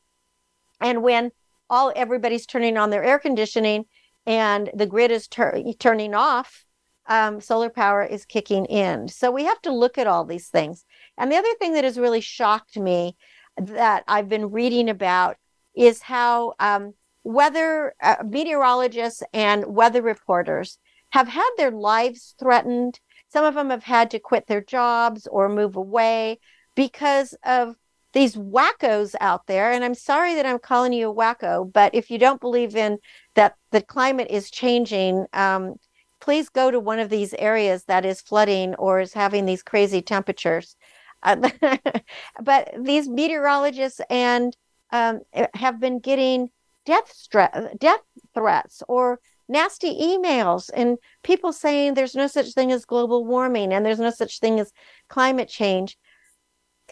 [0.82, 1.32] And when
[1.70, 3.86] all everybody's turning on their air conditioning
[4.26, 6.66] and the grid is tur- turning off,
[7.08, 9.08] um, solar power is kicking in.
[9.08, 10.86] So we have to look at all these things.
[11.18, 13.16] And the other thing that has really shocked me
[13.58, 15.38] that I've been reading about
[15.76, 20.78] is how um, weather uh, meteorologists and weather reporters
[21.10, 23.00] have had their lives threatened.
[23.30, 26.40] Some of them have had to quit their jobs or move away
[26.76, 27.76] because of
[28.14, 29.72] these wackos out there.
[29.72, 33.00] And I'm sorry that I'm calling you a wacko, but if you don't believe in
[33.36, 35.76] that the climate is changing, um,
[36.24, 40.02] please go to one of these areas that is flooding or is having these crazy
[40.02, 40.78] temperatures.
[41.22, 41.50] Uh,
[42.42, 44.56] but these meteorologists and
[44.94, 45.20] um,
[45.54, 46.50] have been getting
[46.86, 48.00] death stre- death
[48.34, 53.86] threats or nasty emails and people saying there's no such thing as global warming and
[53.86, 54.72] there's no such thing as
[55.10, 55.98] climate change.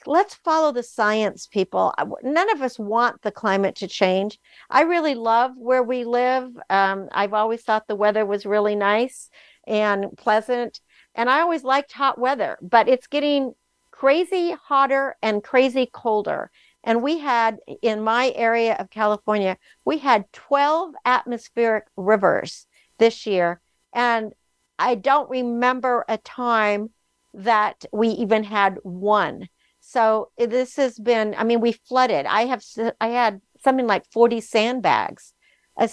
[0.05, 1.93] Let's follow the science, people.
[2.23, 4.39] None of us want the climate to change.
[4.69, 6.49] I really love where we live.
[6.69, 9.29] Um, I've always thought the weather was really nice
[9.67, 10.79] and pleasant.
[11.13, 13.53] And I always liked hot weather, but it's getting
[13.91, 16.49] crazy hotter and crazy colder.
[16.83, 22.65] And we had in my area of California, we had 12 atmospheric rivers
[22.97, 23.61] this year.
[23.93, 24.33] And
[24.79, 26.89] I don't remember a time
[27.35, 29.47] that we even had one.
[29.91, 32.25] So eh, this has been, I mean, we flooded.
[32.25, 32.63] I have,
[33.01, 35.33] I had something like 40 sandbags.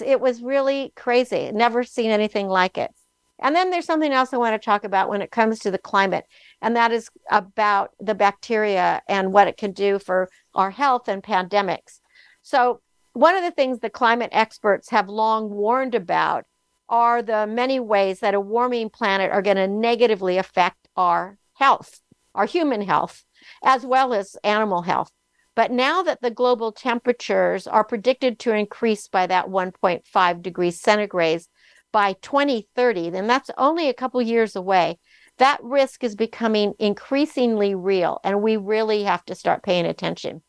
[0.05, 1.51] It was really crazy.
[1.53, 2.93] Never seen anything like it.
[3.41, 5.79] And then there's something else I want to talk about when it comes to the
[5.79, 6.27] climate,
[6.61, 11.23] and that is about the bacteria and what it can do for our health and
[11.23, 12.01] pandemics.
[12.43, 12.81] So,
[13.13, 16.47] one of the things the climate experts have long warned about
[16.89, 22.01] are the many ways that a warming planet are going to negatively affect our health,
[22.35, 23.25] our human health,
[23.63, 25.11] as well as animal health.
[25.55, 31.43] But now that the global temperatures are predicted to increase by that 1.5 degrees centigrade
[31.91, 34.99] by 2030, then that's only a couple years away.
[35.39, 40.43] That risk is becoming increasingly real, and we really have to start paying attention.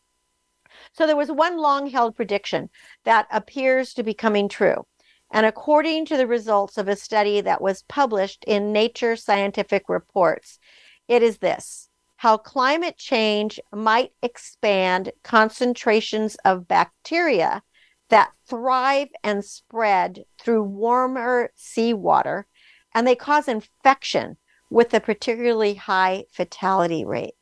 [0.93, 2.69] So, there was one long held prediction
[3.03, 4.85] that appears to be coming true.
[5.31, 10.59] And according to the results of a study that was published in Nature Scientific Reports,
[11.07, 11.88] it is this
[12.19, 17.63] how climate change might expand concentrations of bacteria
[18.09, 22.45] that thrive and spread through warmer seawater,
[22.93, 24.35] and they cause infection
[24.69, 27.35] with a particularly high fatality rate.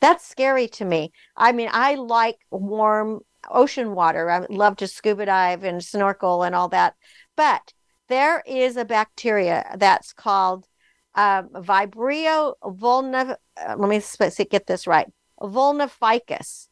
[0.00, 1.10] That's scary to me.
[1.36, 4.30] I mean, I like warm ocean water.
[4.30, 6.94] I love to scuba dive and snorkel and all that.
[7.34, 7.72] But
[8.08, 10.68] there is a bacteria that's called
[11.14, 13.36] um, Vibrio vulna.
[13.56, 15.06] uh, let me get this right.
[15.40, 16.68] Vulnificus.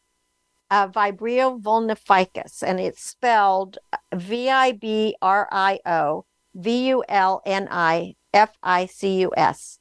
[0.70, 3.76] Uh, Vibrio vulnificus, and it's spelled
[4.14, 6.24] V I B R I O
[6.54, 9.78] V U L N I F I C U S.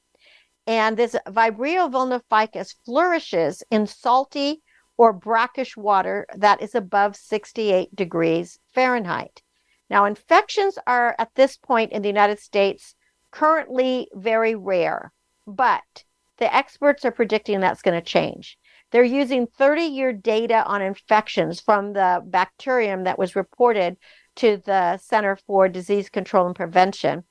[0.67, 4.61] And this Vibrio vulnificus flourishes in salty
[4.97, 9.41] or brackish water that is above 68 degrees Fahrenheit.
[9.89, 12.95] Now, infections are at this point in the United States
[13.31, 15.11] currently very rare,
[15.47, 16.03] but
[16.37, 18.57] the experts are predicting that's going to change.
[18.91, 23.97] They're using 30 year data on infections from the bacterium that was reported
[24.37, 27.23] to the Center for Disease Control and Prevention.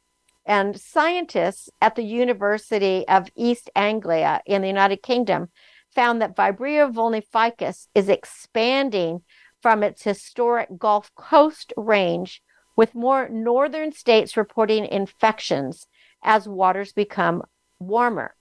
[0.46, 5.48] And scientists at the University of East Anglia in the United Kingdom
[5.94, 9.22] found that Vibrio vulnificus is expanding
[9.60, 12.42] from its historic Gulf Coast range,
[12.76, 15.86] with more northern states reporting infections
[16.22, 17.42] as waters become
[17.78, 18.34] warmer.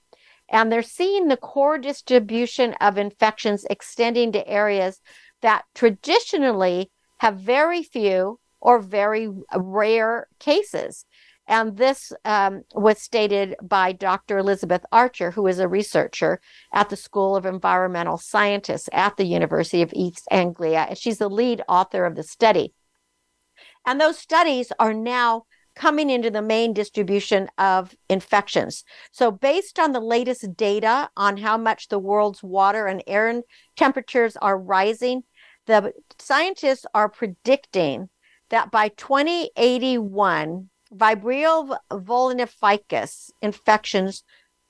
[0.51, 5.01] And they're seeing the core distribution of infections extending to areas
[5.41, 11.05] that traditionally have very few or very rare cases.
[11.47, 14.37] And this um, was stated by Dr.
[14.37, 16.39] Elizabeth Archer, who is a researcher
[16.71, 20.85] at the School of Environmental Scientists at the University of East Anglia.
[20.89, 22.73] And she's the lead author of the study.
[23.85, 25.45] And those studies are now
[25.79, 28.83] coming into the main distribution of infections.
[29.13, 33.41] So, based on the latest data on how much the world's water and air
[33.77, 35.23] temperatures are rising,
[35.67, 38.09] the scientists are predicting
[38.49, 44.23] that by 2081, Vibrio vulnificus infections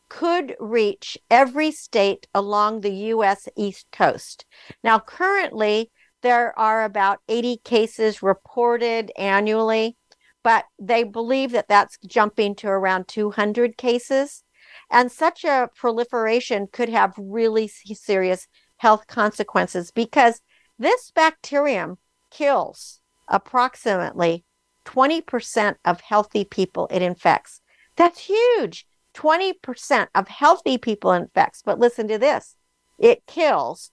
[0.09, 3.47] could reach every state along the U.S.
[3.57, 4.45] East Coast.
[4.83, 5.89] Now, currently,
[6.21, 9.95] there are about 80 cases reported annually,
[10.43, 14.43] but they believe that that's jumping to around 200 cases.
[14.89, 20.41] And such a proliferation could have really serious health consequences because
[20.77, 21.97] this bacterium
[22.31, 24.45] kills approximately
[24.85, 27.61] 20% of healthy people it infects.
[27.95, 28.87] That's huge.
[29.13, 31.61] 20% of healthy people infects.
[31.63, 32.55] But listen to this
[32.97, 33.91] it kills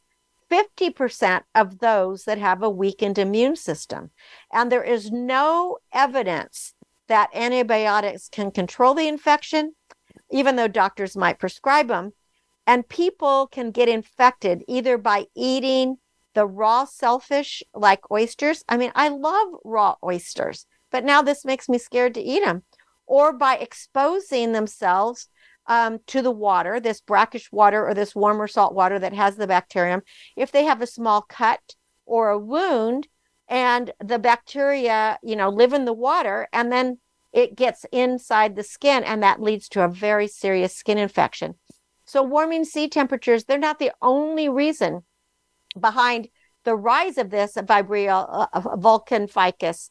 [0.51, 4.11] 50% of those that have a weakened immune system.
[4.53, 6.75] And there is no evidence
[7.09, 9.75] that antibiotics can control the infection,
[10.31, 12.13] even though doctors might prescribe them.
[12.67, 15.99] And people can get infected either by eating
[16.35, 18.65] the raw shellfish like oysters.
[18.69, 22.65] I mean, I love raw oysters, but now this makes me scared to eat them.
[23.07, 25.29] Or by exposing themselves
[25.69, 29.47] um, to the water, this brackish water or this warmer salt water that has the
[29.47, 30.03] bacterium.
[30.37, 33.09] If they have a small cut or a wound,
[33.49, 36.99] and the bacteria, you know, live in the water, and then
[37.33, 41.55] it gets inside the skin, and that leads to a very serious skin infection.
[42.07, 45.03] So, warming sea temperatures, they're not the only reason
[45.79, 46.29] behind
[46.65, 49.91] the rise of this Vibrio uh, vulcan ficus.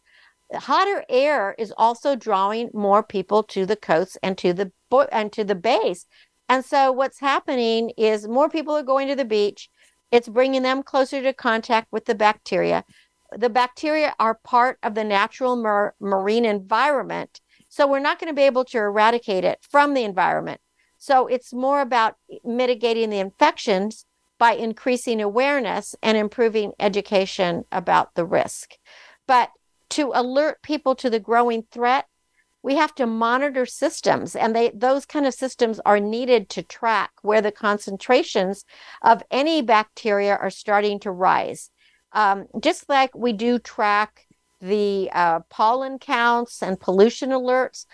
[0.53, 5.31] Hotter air is also drawing more people to the coasts and to the bo- and
[5.33, 6.05] to the base.
[6.47, 9.69] And so what's happening is more people are going to the beach.
[10.11, 12.83] It's bringing them closer to contact with the bacteria.
[13.35, 17.41] The bacteria are part of the natural mar- marine environment.
[17.67, 20.61] So we're not going to be able to eradicate it from the environment.
[20.97, 24.05] So it's more about mitigating the infections
[24.37, 28.75] by increasing awareness and improving education about the risk.
[29.27, 29.49] But
[29.89, 32.05] to alert people to the growing threat,
[32.65, 37.11] we have to monitor systems and they those kind of systems are needed to track
[37.21, 38.65] where the concentrations
[39.03, 41.69] of any bacteria are starting to rise.
[42.13, 44.25] Um, just like we do track
[44.61, 47.85] the uh, pollen counts and pollution alerts,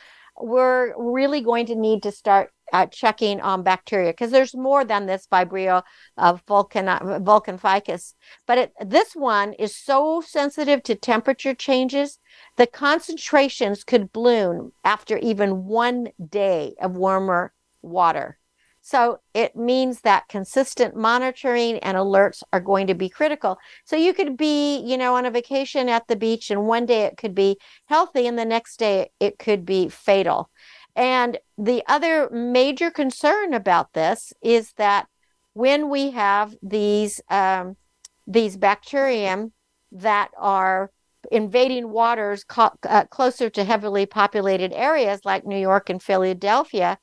[0.41, 5.05] we're really going to need to start uh, checking on bacteria because there's more than
[5.05, 5.83] this Vibrio
[6.17, 8.13] uh, vulcan, vulcan ficus.
[8.47, 12.19] But it, this one is so sensitive to temperature changes,
[12.57, 18.37] the concentrations could bloom after even one day of warmer water.
[18.81, 23.59] So it means that consistent monitoring and alerts are going to be critical.
[23.85, 27.03] So you could be, you know, on a vacation at the beach, and one day
[27.03, 30.49] it could be healthy, and the next day it could be fatal.
[30.95, 35.07] And the other major concern about this is that
[35.53, 37.75] when we have these um,
[38.27, 39.51] these bacterium
[39.91, 40.91] that are
[41.31, 46.97] invading waters co- uh, closer to heavily populated areas like New York and Philadelphia,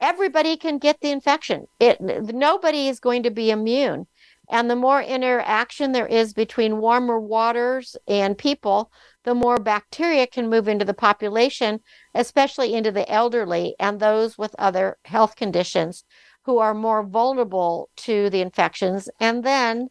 [0.00, 1.66] everybody can get the infection.
[1.78, 4.06] It nobody is going to be immune.
[4.50, 8.90] And the more interaction there is between warmer waters and people,
[9.24, 11.80] the more bacteria can move into the population,
[12.14, 16.04] especially into the elderly and those with other health conditions
[16.44, 19.08] who are more vulnerable to the infections.
[19.20, 19.88] And then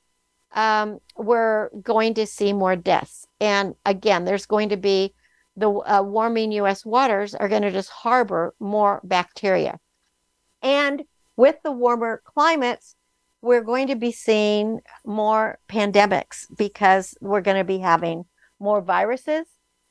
[0.53, 3.25] um, we're going to see more deaths.
[3.39, 5.13] And again, there's going to be
[5.55, 9.79] the uh, warming US waters are going to just harbor more bacteria.
[10.61, 11.03] And
[11.35, 12.95] with the warmer climates,
[13.41, 18.25] we're going to be seeing more pandemics because we're going to be having
[18.61, 19.47] more viruses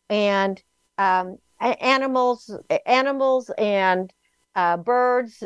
[0.08, 0.62] and
[0.96, 2.50] um, animals,
[2.86, 4.12] animals and
[4.54, 5.44] uh, birds.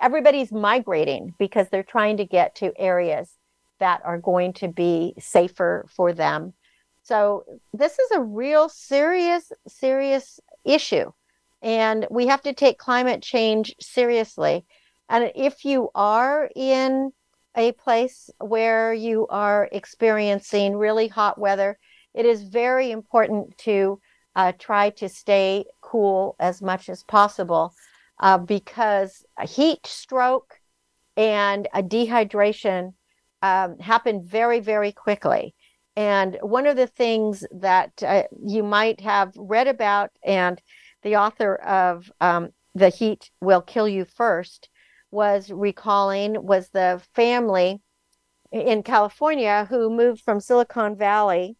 [0.00, 3.30] Everybody's migrating because they're trying to get to areas
[3.78, 6.54] that are going to be safer for them.
[7.02, 11.12] So this is a real serious, serious issue.
[11.62, 14.64] And we have to take climate change seriously.
[15.08, 17.12] And if you are in
[17.56, 21.78] a place where you are experiencing really hot weather,
[22.16, 24.00] it is very important to
[24.34, 27.74] uh, try to stay cool as much as possible
[28.20, 30.58] uh, because a heat stroke
[31.16, 32.94] and a dehydration
[33.42, 35.54] um, happen very, very quickly.
[35.94, 40.60] And one of the things that uh, you might have read about, and
[41.02, 44.68] the author of um, The Heat Will Kill You First
[45.10, 47.80] was recalling, was the family
[48.52, 51.56] in California who moved from Silicon Valley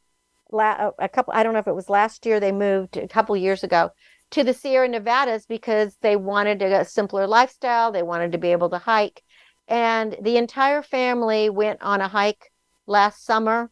[0.50, 3.36] la- a couple, I don't know if it was last year, they moved a couple
[3.36, 3.90] years ago
[4.30, 7.92] to the Sierra Nevadas because they wanted a simpler lifestyle.
[7.92, 9.22] They wanted to be able to hike.
[9.68, 12.52] And the entire family went on a hike
[12.86, 13.70] last summer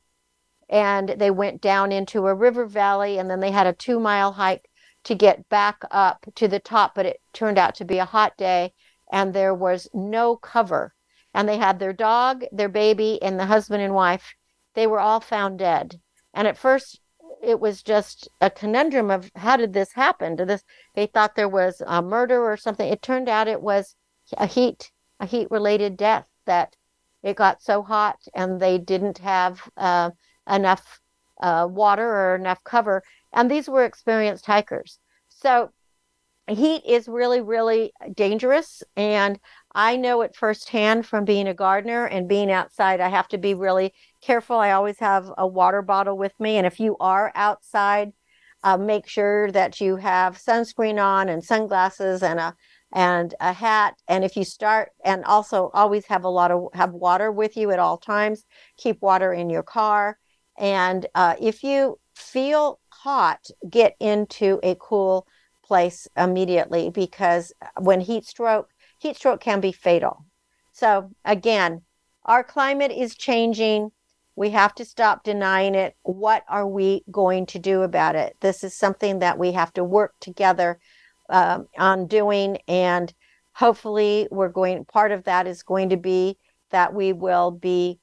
[0.69, 4.33] and they went down into a river valley and then they had a two mile
[4.33, 4.69] hike
[5.05, 6.95] to get back up to the top.
[6.95, 8.73] But it turned out to be a hot day
[9.13, 10.95] and there was no cover.
[11.33, 14.35] And they had their dog, their baby, and the husband and wife.
[14.75, 16.01] They were all found dead.
[16.35, 17.01] And at first,
[17.43, 20.37] it was just a conundrum of how did this happen?
[20.37, 20.65] Did this
[20.95, 22.91] they thought there was a murder or something.
[22.91, 23.97] It turned out it was
[24.37, 26.77] a heat a heat related death that
[27.23, 30.11] it got so hot and they didn't have uh,
[30.51, 31.01] enough
[31.41, 33.03] uh, water or enough cover.
[33.33, 34.99] And these were experienced hikers.
[35.29, 35.71] So
[36.49, 38.83] heat is really, really dangerous.
[38.97, 39.39] And
[39.75, 43.01] I know it firsthand from being a gardener and being outside.
[43.01, 44.57] I have to be really careful.
[44.57, 46.57] I always have a water bottle with me.
[46.57, 48.13] And if you are outside,
[48.63, 52.55] uh, make sure that you have sunscreen on and sunglasses and a
[52.93, 56.93] and a hat and if you start and also always have a lot of have
[56.93, 58.45] water with you at all times
[58.77, 60.17] keep water in your car
[60.59, 65.27] and uh, if you feel hot get into a cool
[65.65, 68.71] place immediately because when heat stroke
[69.05, 70.25] heat stroke can be fatal.
[70.73, 71.83] So again
[72.25, 73.91] our climate is changing.
[74.35, 75.95] We have to stop denying it.
[76.03, 78.35] What are we going to do about it?
[78.41, 80.81] This is something that we have to work together
[81.29, 83.13] um, on doing and
[83.53, 86.39] hopefully we're going part of that is going to be
[86.71, 88.01] that we will be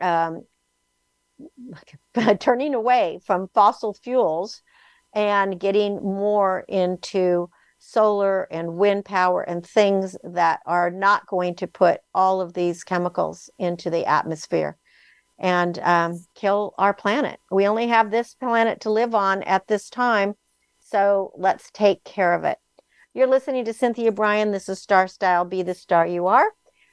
[0.00, 0.44] um,
[2.38, 4.62] turning away from fossil fuels
[5.14, 7.50] and getting more into
[7.86, 12.82] solar and wind power and things that are not going to put all of these
[12.82, 14.76] chemicals into the atmosphere
[15.38, 17.38] and um, kill our planet.
[17.50, 20.34] We only have this planet to live on at this time,
[20.80, 22.58] so let's take care of it.
[23.12, 24.50] You're listening to Cynthia Brian.
[24.50, 26.50] This is Star Style Be the Star You Are.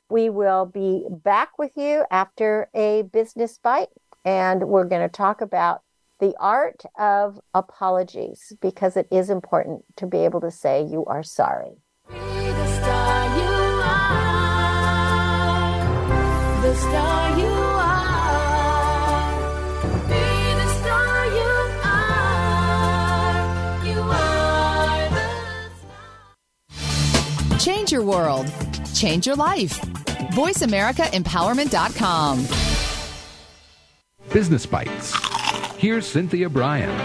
[0.09, 3.89] We will be back with you after a business bite,
[4.25, 5.81] and we're going to talk about
[6.21, 11.23] the art of apologies because it is important to be able to say you are
[11.23, 11.81] sorry.
[12.07, 13.43] Be the star you
[13.83, 14.21] are.
[16.61, 19.31] The star you are.
[20.07, 21.51] Be the star you
[21.83, 23.83] are.
[23.83, 25.09] You are
[27.49, 28.45] the Change your world.
[28.93, 29.81] Change your life.
[30.35, 32.45] VoiceAmericaEmpowerment.com.
[34.31, 35.30] Business Bites.
[35.81, 36.95] Here's Cynthia Brian.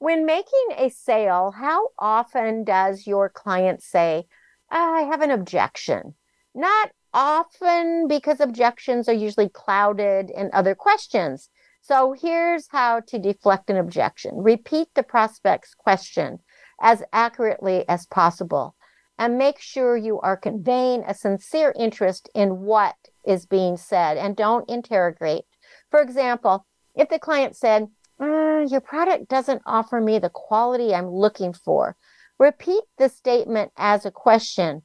[0.00, 4.26] When making a sale, how often does your client say,
[4.68, 6.16] "Ah, I have an objection?
[6.56, 11.50] Not often because objections are usually clouded in other questions.
[11.82, 14.42] So here's how to deflect an objection.
[14.42, 16.40] Repeat the prospect's question
[16.80, 18.74] as accurately as possible
[19.20, 24.34] and make sure you are conveying a sincere interest in what is being said and
[24.34, 25.44] don't interrogate.
[25.90, 27.88] For example, if the client said,
[28.20, 31.96] "Uh, Your product doesn't offer me the quality I'm looking for,
[32.38, 34.82] repeat the statement as a question.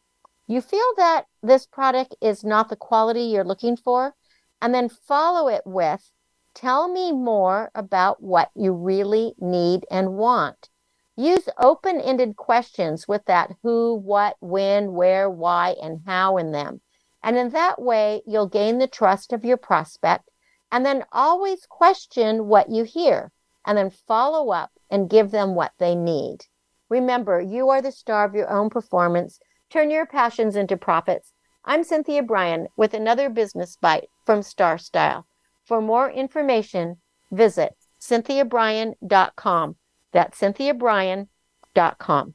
[0.47, 4.13] You feel that this product is not the quality you're looking for?
[4.61, 6.11] And then follow it with,
[6.53, 10.69] Tell me more about what you really need and want.
[11.15, 16.81] Use open ended questions with that who, what, when, where, why, and how in them.
[17.23, 20.29] And in that way, you'll gain the trust of your prospect.
[20.73, 23.31] And then always question what you hear
[23.63, 26.47] and then follow up and give them what they need.
[26.89, 29.39] Remember, you are the star of your own performance.
[29.69, 31.31] Turn your passions into profits.
[31.63, 35.27] I'm Cynthia Brian with another business bite from Star Style.
[35.63, 36.97] For more information,
[37.31, 39.75] visit cynthiabrian.com.
[40.11, 42.33] That's cynthiabrian.com.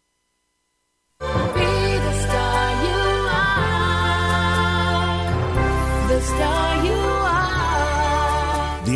[1.19, 2.99] Be the star you
[3.31, 6.09] are.
[6.09, 6.68] The star.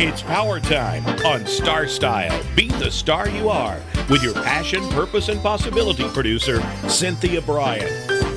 [0.00, 2.40] It's power time on Star Style.
[2.54, 7.88] Be the star you are with your passion, purpose, and possibility producer, Cynthia Brian.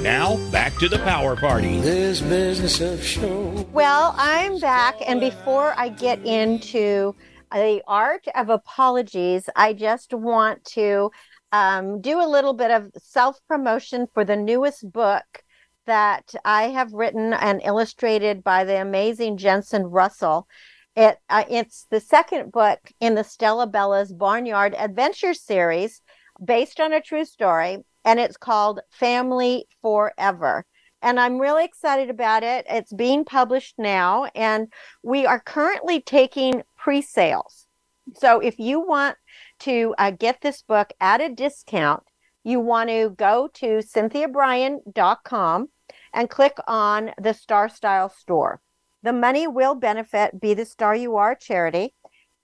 [0.01, 1.79] Now, back to the power party.
[1.81, 3.67] This business of show.
[3.71, 7.13] Well, I'm back, and before I get into
[7.51, 11.11] the art of apologies, I just want to
[11.51, 15.43] um, do a little bit of self promotion for the newest book
[15.85, 20.47] that I have written and illustrated by the amazing Jensen Russell.
[20.95, 26.01] It uh, it's the second book in the Stella Bella's Barnyard Adventure series,
[26.43, 30.65] based on a true story, and it's called Family Forever.
[31.01, 32.65] And I'm really excited about it.
[32.69, 34.67] It's being published now, and
[35.01, 37.67] we are currently taking pre sales.
[38.15, 39.15] So if you want
[39.59, 42.03] to uh, get this book at a discount,
[42.43, 45.69] you want to go to cynthiabrian.com
[46.13, 48.59] and click on the Star Style store.
[49.03, 51.93] The money will benefit Be the Star You Are charity,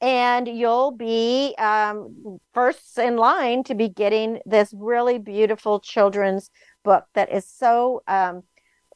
[0.01, 6.49] and you'll be um, first in line to be getting this really beautiful children's
[6.83, 8.01] book that is so.
[8.07, 8.43] Um,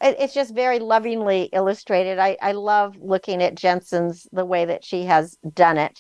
[0.02, 2.18] it, it's just very lovingly illustrated.
[2.18, 6.00] I, I love looking at Jensen's the way that she has done it.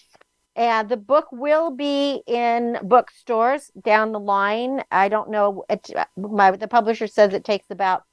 [0.55, 4.83] And the book will be in bookstores down the line.
[4.91, 5.63] I don't know.
[5.69, 8.03] It, my the publisher says it takes about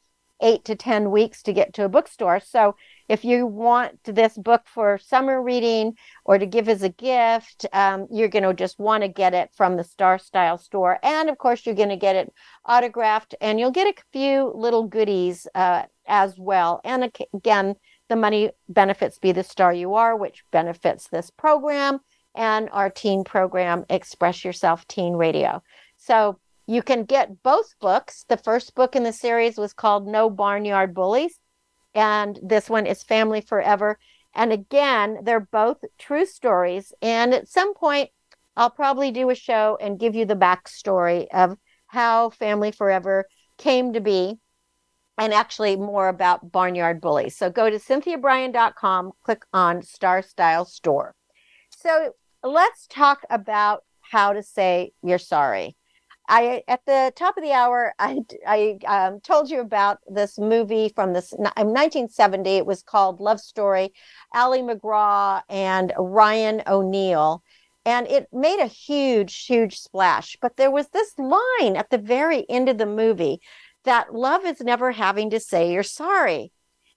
[0.40, 2.38] eight to ten weeks to get to a bookstore.
[2.38, 2.76] So
[3.08, 5.94] if you want this book for summer reading
[6.24, 9.50] or to give as a gift, um, you're going to just want to get it
[9.56, 10.98] from the Star Style store.
[11.02, 12.32] And of course, you're going to get it
[12.66, 16.80] autographed, and you'll get a few little goodies uh, as well.
[16.84, 17.76] And again,
[18.08, 22.00] the money benefits Be the Star You Are, which benefits this program
[22.34, 25.62] and our teen program, Express Yourself Teen Radio.
[25.96, 28.24] So you can get both books.
[28.28, 31.38] The first book in the series was called No Barnyard Bullies,
[31.94, 33.98] and this one is Family Forever.
[34.34, 36.92] And again, they're both true stories.
[37.02, 38.10] And at some point,
[38.56, 43.26] I'll probably do a show and give you the backstory of how Family Forever
[43.56, 44.38] came to be
[45.16, 47.36] and actually more about Barnyard Bullies.
[47.36, 51.14] So go to cynthiabrian.com, click on Star Style Store.
[51.70, 52.12] So
[52.42, 55.76] let's talk about how to say you're sorry.
[56.28, 60.90] I at the top of the hour, I, I um, told you about this movie
[60.94, 62.50] from this 1970.
[62.50, 63.92] It was called Love Story.
[64.34, 67.42] Ali MacGraw and Ryan O'Neal,
[67.86, 70.36] and it made a huge, huge splash.
[70.40, 73.40] But there was this line at the very end of the movie
[73.84, 76.52] that love is never having to say you're sorry.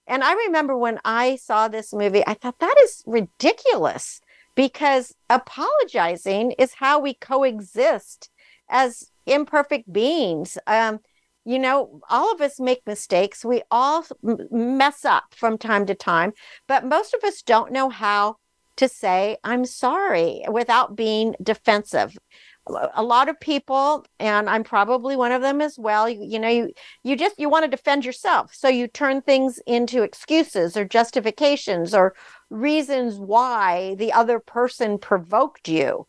[0.06, 4.20] And I remember when I saw this movie, I thought that is ridiculous
[4.54, 8.28] because apologizing is how we coexist
[8.68, 10.58] as imperfect beings.
[10.66, 11.00] Um,
[11.44, 13.44] you know, all of us make mistakes.
[13.44, 16.32] We all mess up from time to time,
[16.68, 18.36] but most of us don't know how
[18.76, 22.16] to say, I'm sorry without being defensive.
[22.94, 26.48] A lot of people, and I'm probably one of them as well, you, you know,
[26.48, 28.54] you, you just, you want to defend yourself.
[28.54, 32.14] So you turn things into excuses or justifications or
[32.50, 36.06] reasons why the other person provoked you.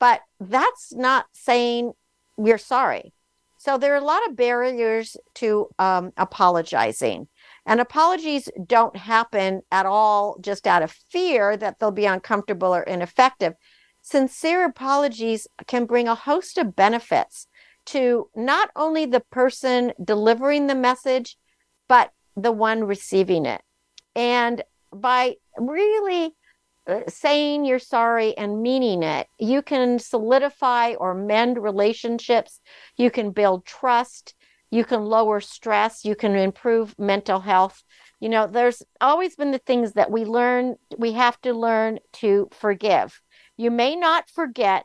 [0.00, 1.92] But that's not saying
[2.36, 3.12] we're sorry.
[3.58, 7.26] So there are a lot of barriers to um, apologizing.
[7.66, 12.82] And apologies don't happen at all just out of fear that they'll be uncomfortable or
[12.82, 13.54] ineffective.
[14.00, 17.48] Sincere apologies can bring a host of benefits
[17.86, 21.36] to not only the person delivering the message,
[21.88, 23.60] but the one receiving it.
[24.14, 26.34] And by really
[27.08, 32.60] saying you're sorry and meaning it, you can solidify or mend relationships.
[32.96, 34.34] You can build trust.
[34.70, 36.04] You can lower stress.
[36.04, 37.82] You can improve mental health.
[38.20, 42.48] You know, there's always been the things that we learn, we have to learn to
[42.52, 43.20] forgive.
[43.56, 44.84] You may not forget,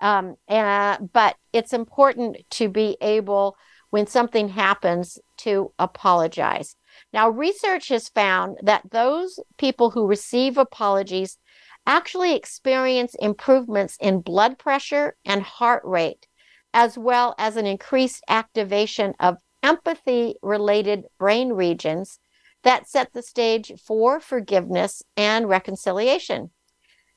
[0.00, 3.56] um, uh, but it's important to be able,
[3.90, 6.76] when something happens, to apologize.
[7.12, 11.38] Now, research has found that those people who receive apologies
[11.86, 16.26] actually experience improvements in blood pressure and heart rate,
[16.74, 22.20] as well as an increased activation of empathy related brain regions
[22.62, 26.50] that set the stage for forgiveness and reconciliation.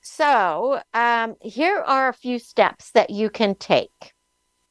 [0.01, 4.13] So, um, here are a few steps that you can take.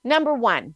[0.03, 0.75] Number one,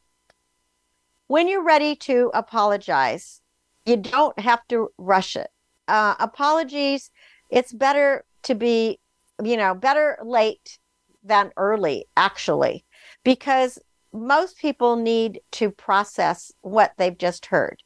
[1.26, 3.40] when you're ready to apologize,
[3.86, 5.48] you don't have to rush it.
[5.88, 7.10] Uh, apologies,
[7.50, 8.98] it's better to be,
[9.42, 10.78] you know, better late
[11.22, 12.84] than early, actually,
[13.24, 13.78] because
[14.12, 17.82] most people need to process what they've just heard.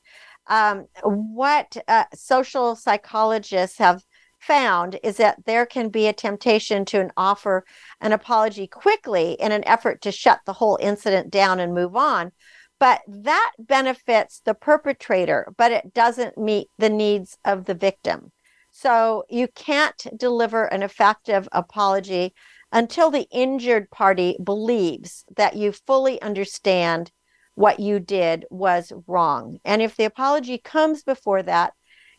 [0.47, 4.03] Um, what uh, social psychologists have
[4.39, 7.65] found is that there can be a temptation to an offer
[8.01, 12.31] an apology quickly in an effort to shut the whole incident down and move on
[12.79, 18.33] but that benefits the perpetrator, but it doesn't meet the needs of the victim.
[18.71, 22.35] So you can't deliver an effective apology
[22.71, 27.11] until the injured party believes that you fully understand
[27.55, 29.59] what you did was wrong.
[29.65, 31.73] And if the apology comes before that,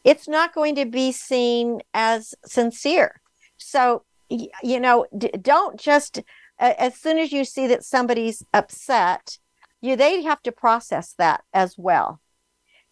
[0.04, 3.22] it's not going to be seen as sincere.
[3.58, 6.22] So, you know, d- don't just,
[6.58, 9.38] as soon as you see that somebody's upset,
[9.82, 12.20] you they have to process that as well.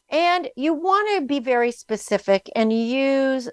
[0.10, 3.50] And you want to be very specific and use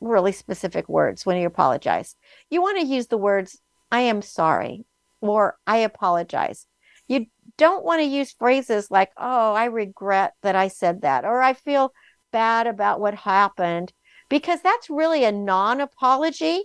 [0.00, 2.16] really specific words when you apologize.
[2.50, 3.60] You want to use the words,
[3.90, 4.84] I am sorry,
[5.20, 6.66] or I apologize.
[7.06, 7.26] You
[7.58, 11.52] don't want to use phrases like, oh, I regret that I said that, or I
[11.52, 11.92] feel
[12.32, 13.92] bad about what happened,
[14.30, 16.62] because that's really a non apology.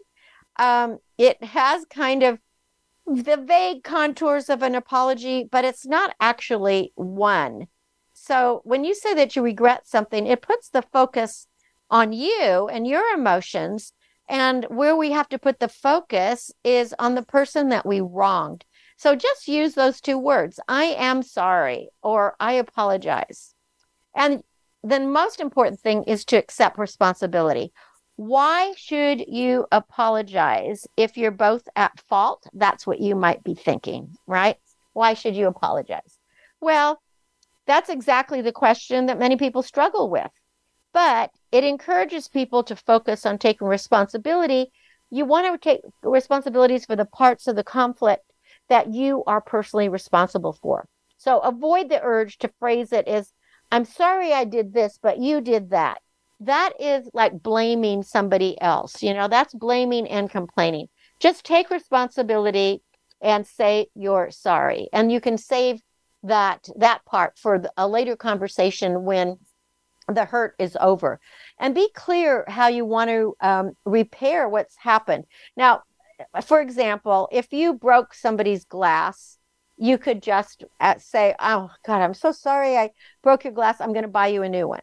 [0.57, 2.39] Um, it has kind of
[3.09, 7.67] the vague contours of an apology, but it's not actually one.
[8.13, 11.47] So when you say that you regret something, it puts the focus
[11.89, 13.93] on you and your emotions.
[14.29, 18.63] And where we have to put the focus is on the person that we wronged.
[18.95, 23.55] So just use those two words I am sorry or I apologize.
[24.13, 24.43] And
[24.83, 27.73] the most important thing is to accept responsibility.
[28.19, 32.45] Why should you apologize if you're both at fault?
[32.51, 34.57] That's what you might be thinking, right?
[34.91, 36.19] Why should you apologize?
[36.59, 37.01] Well,
[37.65, 40.29] that's exactly the question that many people struggle with.
[40.91, 44.73] But it encourages people to focus on taking responsibility.
[45.09, 48.25] You want to take responsibilities for the parts of the conflict
[48.67, 50.89] that you are personally responsible for.
[51.17, 53.31] So avoid the urge to phrase it as,
[53.71, 56.01] I'm sorry I did this, but you did that
[56.41, 59.03] that is like blaming somebody else.
[59.03, 60.87] You know, that's blaming and complaining.
[61.19, 62.81] Just take responsibility
[63.21, 64.87] and say you're sorry.
[64.93, 65.81] And you can save
[66.23, 69.37] that that part for a later conversation when
[70.07, 71.19] the hurt is over.
[71.59, 75.25] And be clear how you want to um, repair what's happened.
[75.55, 75.83] Now,
[76.43, 79.37] for example, if you broke somebody's glass,
[79.77, 82.91] you could just uh, say, "Oh God, I'm so sorry I
[83.23, 83.79] broke your glass.
[83.79, 84.81] I'm going to buy you a new one."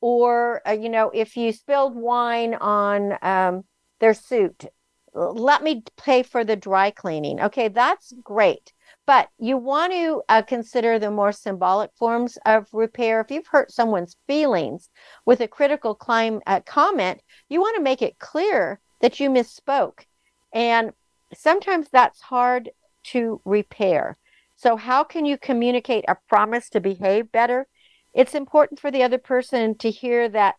[0.00, 3.64] Or uh, you know if you spilled wine on um,
[4.00, 4.66] their suit
[5.14, 7.40] let me pay for the dry cleaning.
[7.40, 8.72] Okay that's great.
[9.06, 13.20] But you want to uh, consider the more symbolic forms of repair.
[13.20, 14.88] If you've hurt someone's feelings
[15.26, 20.04] with a critical climb, uh, comment you want to make it clear that you misspoke.
[20.52, 20.92] And
[21.34, 22.70] sometimes that's hard
[23.04, 24.16] to repair.
[24.56, 27.66] So how can you communicate a promise to behave better
[28.12, 30.56] it's important for the other person to hear that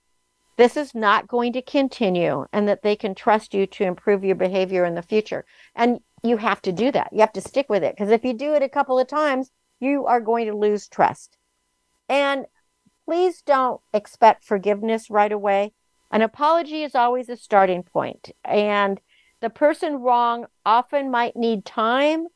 [0.58, 4.36] this is not going to continue and that they can trust you to improve your
[4.36, 5.46] behavior in the future.
[5.76, 7.10] And you have to do that.
[7.12, 9.52] You have to stick with it because if you do it a couple of times,
[9.80, 11.38] you are going to lose trust.
[12.08, 12.46] And
[13.06, 15.74] please don't expect forgiveness right away.
[16.12, 19.00] An apology is always a starting point, and
[19.40, 22.28] the person wrong often might need time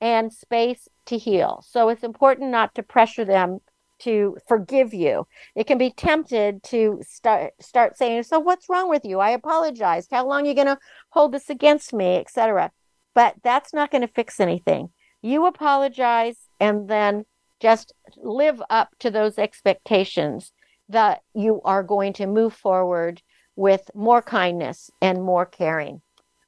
[0.00, 1.64] and space to heal.
[1.66, 3.60] So it's important not to pressure them
[4.00, 5.26] to forgive you.
[5.54, 9.20] It can be tempted to start start saying, "So what's wrong with you?
[9.20, 10.10] I apologized.
[10.10, 10.78] How long are you going to
[11.10, 12.70] hold this against me, etc."
[13.14, 14.90] But that's not going to fix anything.
[15.22, 17.24] You apologize and then
[17.60, 20.52] just live up to those expectations
[20.88, 23.22] that you are going to move forward
[23.56, 26.02] with more kindness and more caring.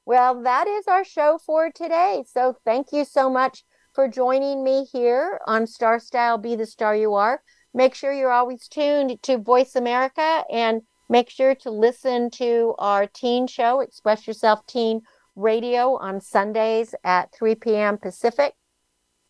[0.05, 2.23] Well, that is our show for today.
[2.31, 3.63] So thank you so much
[3.97, 7.41] for joining me here on Star Style Be the Star You Are.
[7.73, 13.07] Make sure you're always tuned to Voice America and make sure to listen to our
[13.07, 15.01] teen show, Express Yourself Teen
[15.35, 17.97] Radio, on Sundays at 3 p.m.
[17.97, 18.53] Pacific.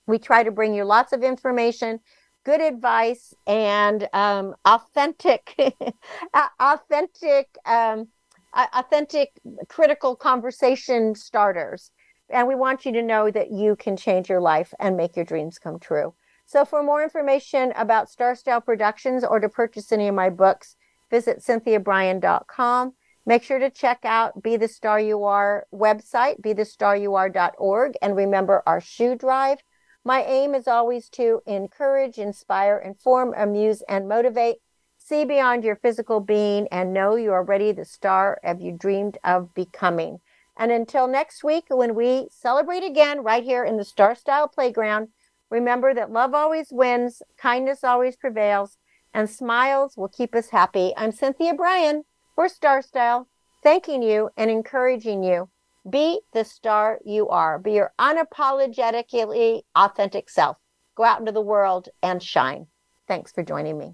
[0.06, 2.02] We try to bring you lots of information,
[2.44, 5.56] good advice, and um, authentic,
[6.60, 8.10] authentic, um,
[8.54, 9.30] authentic
[9.70, 11.90] critical conversation starters
[12.30, 15.26] and we want you to know that you can change your life and make your
[15.26, 16.14] dreams come true.
[16.46, 20.76] So, for more information about Star Style Productions or to purchase any of my books,
[21.10, 22.94] visit cynthiabrian.com.
[23.26, 28.80] Make sure to check out Be the Star You Are website, bethestaryouare.org, and remember our
[28.80, 29.58] shoe drive.
[30.06, 34.60] My aim is always to encourage, inspire, inform, amuse, and motivate.
[34.98, 39.18] See beyond your physical being and know you are ready the star of you dreamed
[39.26, 40.20] of becoming.
[40.58, 45.10] And until next week, when we celebrate again right here in the Star Style Playground,
[45.52, 48.78] remember that love always wins, kindness always prevails,
[49.14, 50.94] and smiles will keep us happy.
[50.98, 52.04] I'm Cynthia Brian
[52.36, 53.28] for Star Style,
[53.64, 55.50] thanking you and encouraging you.
[55.90, 57.60] Be the star you are.
[57.60, 60.58] Be your unapologetically authentic self.
[60.96, 62.68] Go out into the world and shine.
[63.08, 63.94] Thanks for joining me.